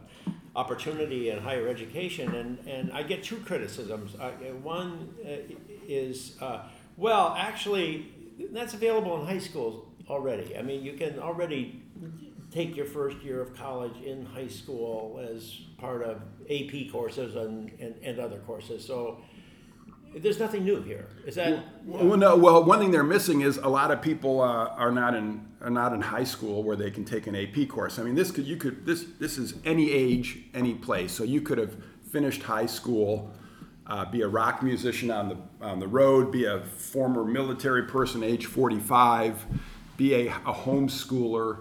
opportunity 0.56 1.30
in 1.30 1.40
higher 1.40 1.68
education, 1.68 2.36
and, 2.36 2.60
and 2.68 2.92
I 2.92 3.04
get 3.04 3.24
two 3.24 3.38
criticisms. 3.38 4.16
Uh, 4.20 4.32
one 4.62 5.14
uh, 5.26 5.54
is, 5.88 6.36
uh, 6.42 6.64
well, 6.98 7.36
actually, 7.38 8.12
that's 8.52 8.74
available 8.74 9.20
in 9.22 9.28
high 9.28 9.40
schools 9.40 9.86
already. 10.10 10.58
I 10.58 10.62
mean, 10.62 10.84
you 10.84 10.94
can 10.94 11.20
already 11.20 11.82
take 12.52 12.76
your 12.76 12.86
first 12.86 13.18
year 13.22 13.42
of 13.42 13.56
college 13.56 13.96
in 14.04 14.26
high 14.26 14.48
school 14.48 15.26
as 15.34 15.62
part 15.78 16.04
of 16.04 16.22
AP 16.50 16.92
courses 16.92 17.36
and, 17.36 17.72
and, 17.80 17.96
and 18.04 18.20
other 18.20 18.40
courses. 18.40 18.86
So 18.86 19.22
there's 20.16 20.40
nothing 20.40 20.66
new 20.66 20.82
here. 20.82 21.08
Is 21.26 21.36
that? 21.36 21.64
Well, 21.86 22.18
no. 22.18 22.36
Well, 22.36 22.64
one 22.64 22.80
thing 22.80 22.92
they're 22.92 23.04
missing 23.04 23.42
is 23.42 23.58
a 23.58 23.68
lot 23.68 23.92
of 23.92 24.02
people 24.02 24.42
uh, 24.42 24.68
are 24.70 24.92
not 24.92 25.16
in 25.16 25.46
are 25.62 25.70
not 25.70 25.94
in 25.94 26.02
high 26.02 26.24
school 26.24 26.64
where 26.64 26.76
they 26.76 26.92
can 26.92 27.06
take 27.06 27.28
an 27.28 27.36
AP 27.36 27.70
course. 27.70 28.00
I 28.00 28.04
mean, 28.04 28.16
this 28.16 28.32
could 28.32 28.46
you 28.46 28.58
could 28.58 28.86
this 28.86 29.06
this 29.20 29.38
is 29.38 29.56
any 29.64 29.92
age, 29.92 30.40
any 30.54 30.74
place. 30.74 31.12
So 31.14 31.24
you 31.24 31.42
could 31.42 31.58
have 31.58 31.76
finished 32.12 32.44
high 32.44 32.66
school, 32.66 33.32
uh, 33.88 34.06
be 34.06 34.22
a 34.22 34.28
rock 34.28 34.62
musician 34.62 35.12
on 35.12 35.30
the 35.30 35.38
on 35.66 35.80
the 35.80 35.88
road, 35.88 36.32
be 36.32 36.46
a 36.46 36.62
former 36.62 37.24
military 37.24 37.84
person, 37.84 38.24
age 38.24 38.48
45, 38.48 39.46
be 39.98 40.14
a, 40.14 40.28
a 40.28 40.54
homeschooler. 40.54 41.60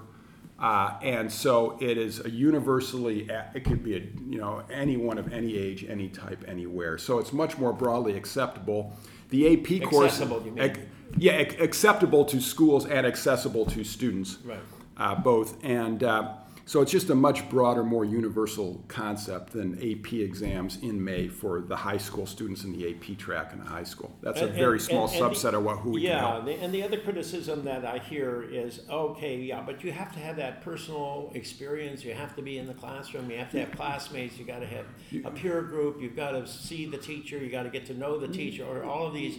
Uh, 0.61 0.93
and 1.03 1.33
so 1.33 1.79
it 1.81 1.97
is 1.97 2.23
a 2.25 2.31
universally, 2.31 3.27
it 3.55 3.65
could 3.65 3.83
be 3.83 3.97
a, 3.97 4.01
you 4.29 4.39
know 4.39 4.63
anyone 4.71 5.17
of 5.17 5.33
any 5.33 5.57
age, 5.57 5.87
any 5.89 6.09
type, 6.09 6.45
anywhere. 6.47 6.99
So 6.99 7.19
it's 7.19 7.33
much 7.33 7.57
more 7.57 7.73
broadly 7.73 8.15
acceptable. 8.17 8.93
The 9.31 9.53
AP 9.55 9.89
course, 9.89 10.21
you 10.21 10.27
mean? 10.27 10.59
ac- 10.59 10.81
yeah, 11.17 11.33
ac- 11.39 11.57
acceptable 11.59 12.25
to 12.27 12.41
schools 12.41 12.85
and 12.85 13.07
accessible 13.07 13.65
to 13.67 13.85
students, 13.85 14.37
Right. 14.45 14.59
uh, 14.99 15.15
both. 15.15 15.57
And 15.65 16.03
uh, 16.05 16.35
so 16.67 16.81
it's 16.83 16.93
just 16.93 17.11
a 17.11 17.15
much 17.15 17.49
broader, 17.49 17.83
more 17.83 18.05
universal 18.05 18.85
concept 18.89 19.53
than 19.53 19.75
AP 19.79 20.13
exams 20.13 20.79
in 20.83 21.03
May 21.03 21.29
for 21.29 21.61
the 21.61 21.77
high 21.77 21.97
school 21.97 22.27
students 22.27 22.65
in 22.65 22.73
the 22.73 22.91
AP 22.91 23.19
track 23.19 23.53
in 23.53 23.59
the 23.59 23.65
high 23.65 23.85
school. 23.85 24.11
That's 24.21 24.41
a 24.41 24.47
And- 24.47 24.55
very 24.55 24.75
and- 24.75 24.83
small 24.83 25.05
and- 25.09 25.17
and 25.17 25.25
the- 25.25 25.37
subset 25.37 25.55
of 25.55 25.65
what 25.65 25.79
who 25.79 25.91
we 25.91 26.03
can 26.03 26.11
yeah, 26.11 26.19
help. 26.19 26.45
the- 26.45 26.61
and 26.61 26.73
the 26.73 26.83
other 26.83 26.99
criticism 26.99 27.65
that 27.65 27.85
I 27.85 27.99
hear 27.99 28.43
is, 28.43 28.81
okay, 28.89 29.39
yeah, 29.39 29.63
but 29.65 29.83
you 29.83 29.93
have 29.93 30.13
to 30.13 30.21
have 30.21 30.37
that 30.37 30.63
personal 30.63 31.31
experience. 31.35 32.05
You 32.05 32.15
have 32.15 32.37
to 32.37 32.43
be 32.43 32.59
in 32.59 32.67
the 32.67 32.75
classroom. 32.75 33.31
You 33.31 33.39
have 33.39 33.51
to 33.51 33.61
have 33.61 33.73
classmates. 33.73 34.39
You 34.39 34.45
got 34.45 34.61
to 34.61 34.67
have 34.67 34.87
a 35.25 35.31
peer 35.31 35.63
group. 35.63 36.01
You've 36.01 36.17
got 36.17 36.33
to 36.33 36.47
see 36.47 36.87
the 36.87 36.99
teacher. 36.99 37.39
You 37.39 37.51
got 37.51 37.65
to 37.65 37.71
get 37.71 37.87
to 37.87 37.95
know 37.95 38.19
the 38.19 38.29
mm. 38.29 38.35
teacher. 38.35 38.65
Or 38.65 38.85
all 38.85 39.07
of 39.07 39.15
these 39.15 39.39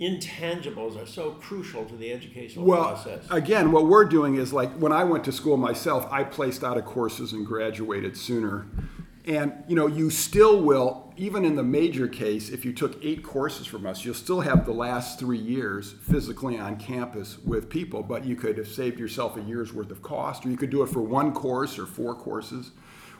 intangibles 0.00 1.00
are 1.00 1.06
so 1.06 1.32
crucial 1.32 1.84
to 1.84 1.96
the 1.96 2.12
educational 2.12 2.64
Well, 2.66 2.84
process. 2.84 3.26
again, 3.30 3.72
what 3.72 3.86
we're 3.86 4.04
doing 4.04 4.36
is 4.36 4.52
like 4.52 4.72
when 4.74 4.92
I 4.92 5.04
went 5.04 5.24
to 5.24 5.32
school 5.32 5.56
myself, 5.56 6.06
I 6.10 6.24
placed 6.24 6.62
out 6.64 6.76
of 6.76 6.84
courses 6.84 7.32
and 7.32 7.46
graduated 7.46 8.16
sooner. 8.16 8.66
And 9.26 9.64
you 9.66 9.74
know, 9.74 9.88
you 9.88 10.10
still 10.10 10.60
will, 10.62 11.12
even 11.16 11.44
in 11.44 11.56
the 11.56 11.62
major 11.62 12.06
case, 12.06 12.48
if 12.48 12.64
you 12.64 12.72
took 12.72 13.02
eight 13.04 13.24
courses 13.24 13.66
from 13.66 13.84
us, 13.84 14.04
you'll 14.04 14.14
still 14.14 14.40
have 14.42 14.64
the 14.64 14.72
last 14.72 15.18
three 15.18 15.38
years 15.38 15.94
physically 16.08 16.58
on 16.58 16.76
campus 16.76 17.38
with 17.44 17.68
people, 17.68 18.04
but 18.04 18.24
you 18.24 18.36
could 18.36 18.56
have 18.56 18.68
saved 18.68 19.00
yourself 19.00 19.36
a 19.36 19.40
year's 19.40 19.72
worth 19.72 19.90
of 19.90 20.00
cost, 20.00 20.46
or 20.46 20.50
you 20.50 20.56
could 20.56 20.70
do 20.70 20.82
it 20.84 20.88
for 20.88 21.00
one 21.00 21.32
course 21.32 21.76
or 21.76 21.86
four 21.86 22.14
courses. 22.14 22.70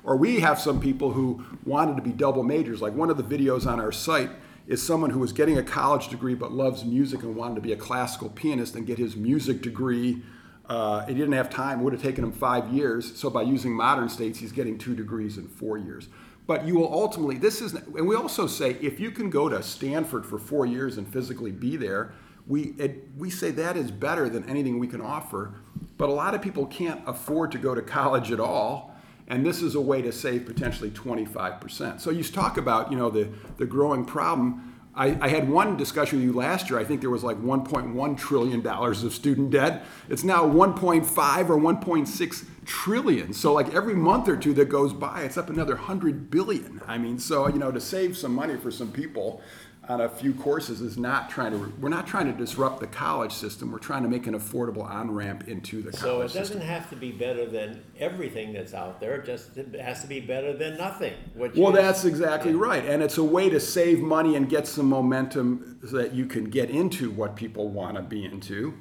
Or 0.04 0.16
we 0.16 0.38
have 0.38 0.60
some 0.60 0.80
people 0.80 1.10
who 1.10 1.44
wanted 1.64 1.96
to 1.96 2.02
be 2.02 2.12
double 2.12 2.44
majors. 2.44 2.80
Like 2.80 2.94
one 2.94 3.10
of 3.10 3.16
the 3.16 3.24
videos 3.24 3.66
on 3.66 3.80
our 3.80 3.90
site 3.90 4.30
is 4.66 4.84
someone 4.84 5.10
who 5.10 5.20
was 5.20 5.32
getting 5.32 5.58
a 5.58 5.62
college 5.62 6.08
degree 6.08 6.34
but 6.34 6.52
loves 6.52 6.84
music 6.84 7.22
and 7.22 7.36
wanted 7.36 7.54
to 7.54 7.60
be 7.60 7.72
a 7.72 7.76
classical 7.76 8.28
pianist 8.28 8.74
and 8.74 8.86
get 8.86 8.98
his 8.98 9.16
music 9.16 9.62
degree. 9.62 10.22
Uh, 10.68 11.06
he 11.06 11.14
didn't 11.14 11.32
have 11.32 11.48
time, 11.48 11.80
it 11.80 11.82
would 11.84 11.92
have 11.92 12.02
taken 12.02 12.24
him 12.24 12.32
five 12.32 12.72
years. 12.72 13.16
So 13.16 13.30
by 13.30 13.42
using 13.42 13.72
modern 13.72 14.08
states, 14.08 14.38
he's 14.38 14.52
getting 14.52 14.78
two 14.78 14.96
degrees 14.96 15.38
in 15.38 15.46
four 15.46 15.78
years. 15.78 16.08
But 16.46 16.66
you 16.66 16.76
will 16.76 16.92
ultimately, 16.92 17.36
this 17.36 17.60
is, 17.60 17.74
and 17.74 18.06
we 18.06 18.14
also 18.14 18.46
say 18.46 18.76
if 18.80 19.00
you 19.00 19.10
can 19.10 19.30
go 19.30 19.48
to 19.48 19.62
Stanford 19.62 20.24
for 20.24 20.38
four 20.38 20.66
years 20.66 20.96
and 20.96 21.06
physically 21.06 21.50
be 21.50 21.76
there, 21.76 22.12
we, 22.46 22.74
it, 22.78 23.08
we 23.16 23.30
say 23.30 23.50
that 23.52 23.76
is 23.76 23.90
better 23.90 24.28
than 24.28 24.48
anything 24.48 24.78
we 24.78 24.86
can 24.86 25.00
offer. 25.00 25.54
But 25.98 26.08
a 26.08 26.12
lot 26.12 26.34
of 26.34 26.42
people 26.42 26.66
can't 26.66 27.00
afford 27.06 27.50
to 27.52 27.58
go 27.58 27.74
to 27.74 27.82
college 27.82 28.30
at 28.30 28.38
all. 28.38 28.95
And 29.28 29.44
this 29.44 29.62
is 29.62 29.74
a 29.74 29.80
way 29.80 30.02
to 30.02 30.12
save 30.12 30.46
potentially 30.46 30.90
25%. 30.90 32.00
So 32.00 32.10
you 32.10 32.22
talk 32.22 32.56
about, 32.56 32.90
you 32.90 32.96
know, 32.96 33.10
the, 33.10 33.28
the 33.58 33.66
growing 33.66 34.04
problem. 34.04 34.72
I, 34.94 35.18
I 35.20 35.28
had 35.28 35.48
one 35.48 35.76
discussion 35.76 36.18
with 36.18 36.26
you 36.26 36.32
last 36.32 36.70
year. 36.70 36.78
I 36.78 36.84
think 36.84 37.00
there 37.00 37.10
was 37.10 37.24
like 37.24 37.36
1.1 37.36 38.18
trillion 38.18 38.62
dollars 38.62 39.02
of 39.02 39.12
student 39.12 39.50
debt. 39.50 39.84
It's 40.08 40.24
now 40.24 40.44
1.5 40.46 41.48
or 41.50 41.58
1.6 41.58 42.44
trillion. 42.64 43.32
So 43.32 43.52
like 43.52 43.74
every 43.74 43.94
month 43.94 44.28
or 44.28 44.36
two 44.36 44.54
that 44.54 44.68
goes 44.68 44.92
by, 44.92 45.22
it's 45.22 45.36
up 45.36 45.50
another 45.50 45.74
100 45.74 46.30
billion. 46.30 46.80
I 46.86 46.96
mean, 46.96 47.18
so 47.18 47.48
you 47.48 47.58
know, 47.58 47.70
to 47.70 47.80
save 47.80 48.16
some 48.16 48.34
money 48.34 48.56
for 48.56 48.70
some 48.70 48.90
people 48.90 49.42
on 49.88 50.00
a 50.00 50.08
few 50.08 50.34
courses 50.34 50.80
is 50.80 50.96
not 50.96 51.30
trying 51.30 51.52
to. 51.52 51.72
We're 51.80 51.88
not 51.88 52.06
trying 52.06 52.26
to 52.26 52.32
disrupt 52.32 52.80
the 52.80 52.86
college 52.86 53.32
system. 53.32 53.70
We're 53.70 53.78
trying 53.78 54.02
to 54.02 54.08
make 54.08 54.26
an 54.26 54.34
affordable 54.34 54.84
on 54.84 55.10
ramp 55.12 55.48
into 55.48 55.82
the 55.82 55.90
college 55.90 56.00
so 56.00 56.06
college 56.06 56.30
it 56.30 56.38
doesn't 56.38 56.56
system. 56.58 56.68
have 56.68 56.90
to 56.90 56.96
be 56.96 57.12
better 57.12 57.46
than 57.46 57.82
everything 57.98 58.52
that's 58.52 58.74
out 58.74 59.00
there. 59.00 59.16
It 59.16 59.26
just 59.26 59.56
it 59.56 59.74
has 59.80 60.02
to 60.02 60.06
be 60.08 60.20
better 60.20 60.52
than 60.52 60.76
nothing. 60.76 61.14
Which 61.34 61.54
Well, 61.54 61.72
that's 61.72 62.04
exactly 62.04 62.54
right. 62.54 62.84
And 62.84 63.02
it's 63.02 63.18
a 63.18 63.24
way 63.24 63.48
to 63.48 63.60
save 63.60 64.00
money 64.00 64.36
and 64.36 64.48
get 64.48 64.66
some 64.66 64.86
momentum 64.86 65.78
so 65.88 65.96
that 65.96 66.14
you 66.14 66.26
can 66.26 66.44
get 66.44 66.70
into 66.70 67.10
what 67.10 67.36
people 67.36 67.68
want 67.68 67.96
to 67.96 68.02
be 68.02 68.24
into. 68.24 68.74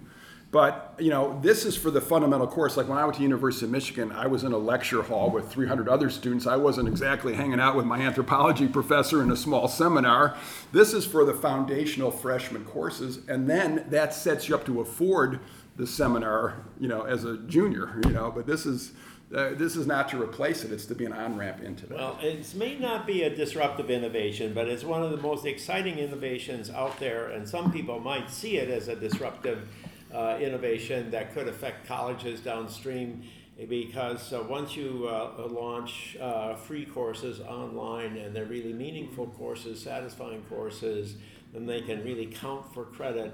But, 0.56 0.94
you 0.98 1.10
know, 1.10 1.38
this 1.41 1.65
is 1.65 1.76
for 1.76 1.91
the 1.91 2.00
fundamental 2.00 2.48
course. 2.48 2.78
Like 2.78 2.88
when 2.88 2.98
I 2.98 3.04
went 3.04 3.18
to 3.18 3.24
University 3.24 3.65
of 3.65 3.74
Michigan, 3.74 4.13
I 4.13 4.28
was 4.28 4.46
in 4.46 4.54
a 4.54 4.58
lecture 4.58 5.02
hall 5.02 5.30
with 5.30 5.52
300 5.52 5.89
other 5.89 6.10
students. 6.10 6.48
I 6.48 6.56
wasn't 6.56 6.88
exactly 6.88 7.34
hanging 7.34 7.60
out 7.60 7.76
with 7.76 7.86
my 7.86 8.00
anthropology 8.00 8.70
professor 8.70 9.22
in 9.22 9.30
a 9.32 9.36
small 9.36 9.68
seminar. 9.68 10.38
This 10.72 10.94
is 10.94 11.06
for 11.06 11.26
the 11.26 11.34
foundational 11.34 12.10
freshman 12.10 12.63
courses. 12.63 13.20
And 13.28 13.50
then 13.50 13.86
that 13.89 14.13
sets 14.13 14.48
you 14.48 14.56
up 14.56 14.65
to 14.68 14.80
afford 14.80 15.41
the 15.76 15.86
seminar, 15.86 16.63
you 16.80 16.88
know, 16.88 17.02
as 17.02 17.26
a 17.26 17.38
junior, 17.39 18.00
you 18.06 18.12
know. 18.13 18.32
But 18.32 18.48
this 18.48 18.65
is, 18.65 18.94
uh, 19.36 19.56
this 19.56 19.76
is 19.76 19.86
not 19.86 20.08
to 20.12 20.22
replace 20.24 20.63
it. 20.63 20.72
It's 20.72 20.86
to 20.86 20.96
be 20.96 21.04
an 21.04 21.12
on-ramp 21.12 21.63
into 21.63 21.86
that. 21.88 21.98
Well, 21.98 22.18
it 22.22 22.56
may 22.56 22.80
not 22.80 23.06
be 23.06 23.24
a 23.24 23.30
disruptive 23.30 23.89
innovation, 23.89 24.54
but 24.54 24.70
it's 24.70 24.86
one 24.86 25.04
of 25.04 25.12
the 25.12 25.18
most 25.18 25.46
exciting 25.46 25.98
innovations 25.98 26.70
out 26.70 26.98
there, 26.98 27.28
and 27.28 27.46
some 27.46 27.74
people 27.74 28.00
might 28.00 28.30
see 28.30 28.56
it 28.56 28.70
as 28.70 28.88
a 28.88 28.96
disruptive 28.96 29.68
uh, 30.15 30.38
innovation 30.39 31.12
that 31.12 31.34
could 31.34 31.47
affect 31.47 31.88
colleges 31.88 32.39
downstream. 32.39 33.23
Because 33.69 34.34
uh, 34.34 34.43
once 34.49 34.75
you 34.75 35.08
uh, 35.08 35.47
launch 35.47 36.17
uh, 36.19 36.56
free 36.56 36.86
courses 36.86 37.39
online 37.39 38.17
and 38.17 38.36
they're 38.36 38.45
really 38.45 38.73
meaningful 38.73 39.28
courses, 39.28 39.82
satisfying 39.82 40.43
courses, 40.49 41.15
then 41.54 41.65
they 41.65 41.82
can 41.82 42.04
really 42.04 42.25
count 42.25 42.73
for 42.73 42.84
credit. 42.84 43.34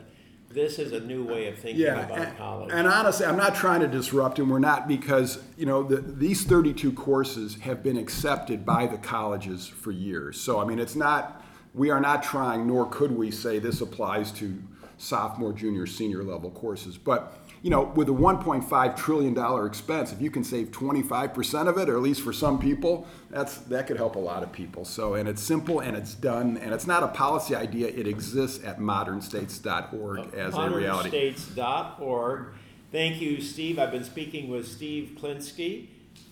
This 0.50 0.78
is 0.80 0.92
a 0.92 1.00
new 1.00 1.26
way 1.26 1.48
of 1.48 1.58
thinking 1.58 1.88
about 1.88 2.12
and, 2.12 2.38
college. 2.38 2.70
and 2.74 2.88
honestly, 2.88 3.26
I'm 3.26 3.38
not 3.38 3.56
trying 3.56 3.80
to 3.80 3.88
disrupt, 3.88 4.38
and 4.38 4.52
we're 4.52 4.60
not 4.60 4.88
because 4.88 5.42
you 5.58 5.66
know 5.66 5.82
the, 5.82 6.02
these 6.02 6.44
32 6.44 6.92
courses 6.92 7.56
have 7.62 7.82
been 7.82 7.98
accepted 7.98 8.66
by 8.66 8.86
the 8.86 8.98
colleges 8.98 9.68
for 9.68 9.92
years. 9.92 10.40
So 10.40 10.60
I 10.60 10.66
mean, 10.66 10.78
it's 10.78 10.96
not 10.96 11.42
we 11.74 11.90
are 11.90 12.02
not 12.02 12.22
trying, 12.22 12.68
nor 12.68 12.86
could 12.86 13.12
we 13.12 13.32
say 13.32 13.60
this 13.60 13.82
applies 13.82 14.32
to 14.34 14.62
sophomore, 15.02 15.54
junior, 15.54 15.86
senior 15.86 16.24
level 16.24 16.52
courses. 16.52 16.98
But 16.98 17.38
you 17.62 17.70
know, 17.70 17.84
with 17.96 18.10
a 18.10 18.14
1.5 18.14 18.98
trillion 18.98 19.34
dollar 19.34 19.68
expense, 19.68 20.12
if 20.12 20.20
you 20.20 20.32
can 20.32 20.44
save 20.44 20.72
25 20.72 21.34
percent 21.34 21.70
of 21.70 21.78
it, 21.78 21.90
or 21.90 21.96
at 21.96 22.02
least 22.02 22.22
for 22.22 22.34
some 22.34 22.60
people, 22.60 23.08
that's 23.30 23.58
that 23.58 23.88
could 23.88 23.98
help 23.98 24.16
a 24.16 24.20
lot 24.20 24.44
of 24.44 24.52
people. 24.52 24.86
So 24.86 25.14
and 25.14 25.30
it's 25.30 25.44
simple 25.44 25.80
and 25.80 25.96
it's 25.96 26.14
done, 26.14 26.58
and 26.58 26.74
it's 26.74 26.88
not 26.88 27.04
a 27.04 27.08
policy 27.10 27.56
idea. 27.56 27.88
It 27.88 28.08
exists 28.08 28.64
at 28.64 28.80
modernstates.org 28.80 30.20
uh, 30.20 30.38
as 30.38 30.56
a 30.56 30.70
reality. 30.70 31.10
modernstates.org. 31.10 32.46
Thank 32.92 33.22
you, 33.22 33.42
Steve. 33.42 33.80
I've 33.80 33.92
been 33.92 34.04
speaking 34.04 34.50
with 34.50 34.68
Steve 34.68 35.18
Klinsky. 35.22 35.88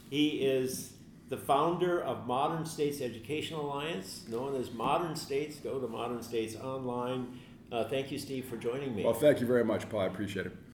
He 0.10 0.42
is 0.42 0.94
the 1.30 1.38
founder 1.38 2.02
of 2.02 2.26
Modern 2.26 2.66
States 2.66 3.02
Educational 3.02 3.72
Alliance, 3.72 4.26
known 4.28 4.56
as 4.56 4.72
Modern 4.74 5.16
States. 5.16 5.58
Go 5.58 5.80
to 5.80 5.88
Modern 5.88 6.24
States 6.24 6.56
Online. 6.56 7.40
Uh, 7.72 7.84
thank 7.88 8.12
you, 8.12 8.18
Steve, 8.18 8.46
for 8.46 8.58
joining 8.58 8.96
me. 8.96 9.04
Well, 9.04 9.14
thank 9.14 9.40
you 9.40 9.48
very 9.48 9.64
much, 9.64 9.88
Paul. 9.90 10.02
I 10.02 10.06
appreciate 10.08 10.48
it. 10.48 10.69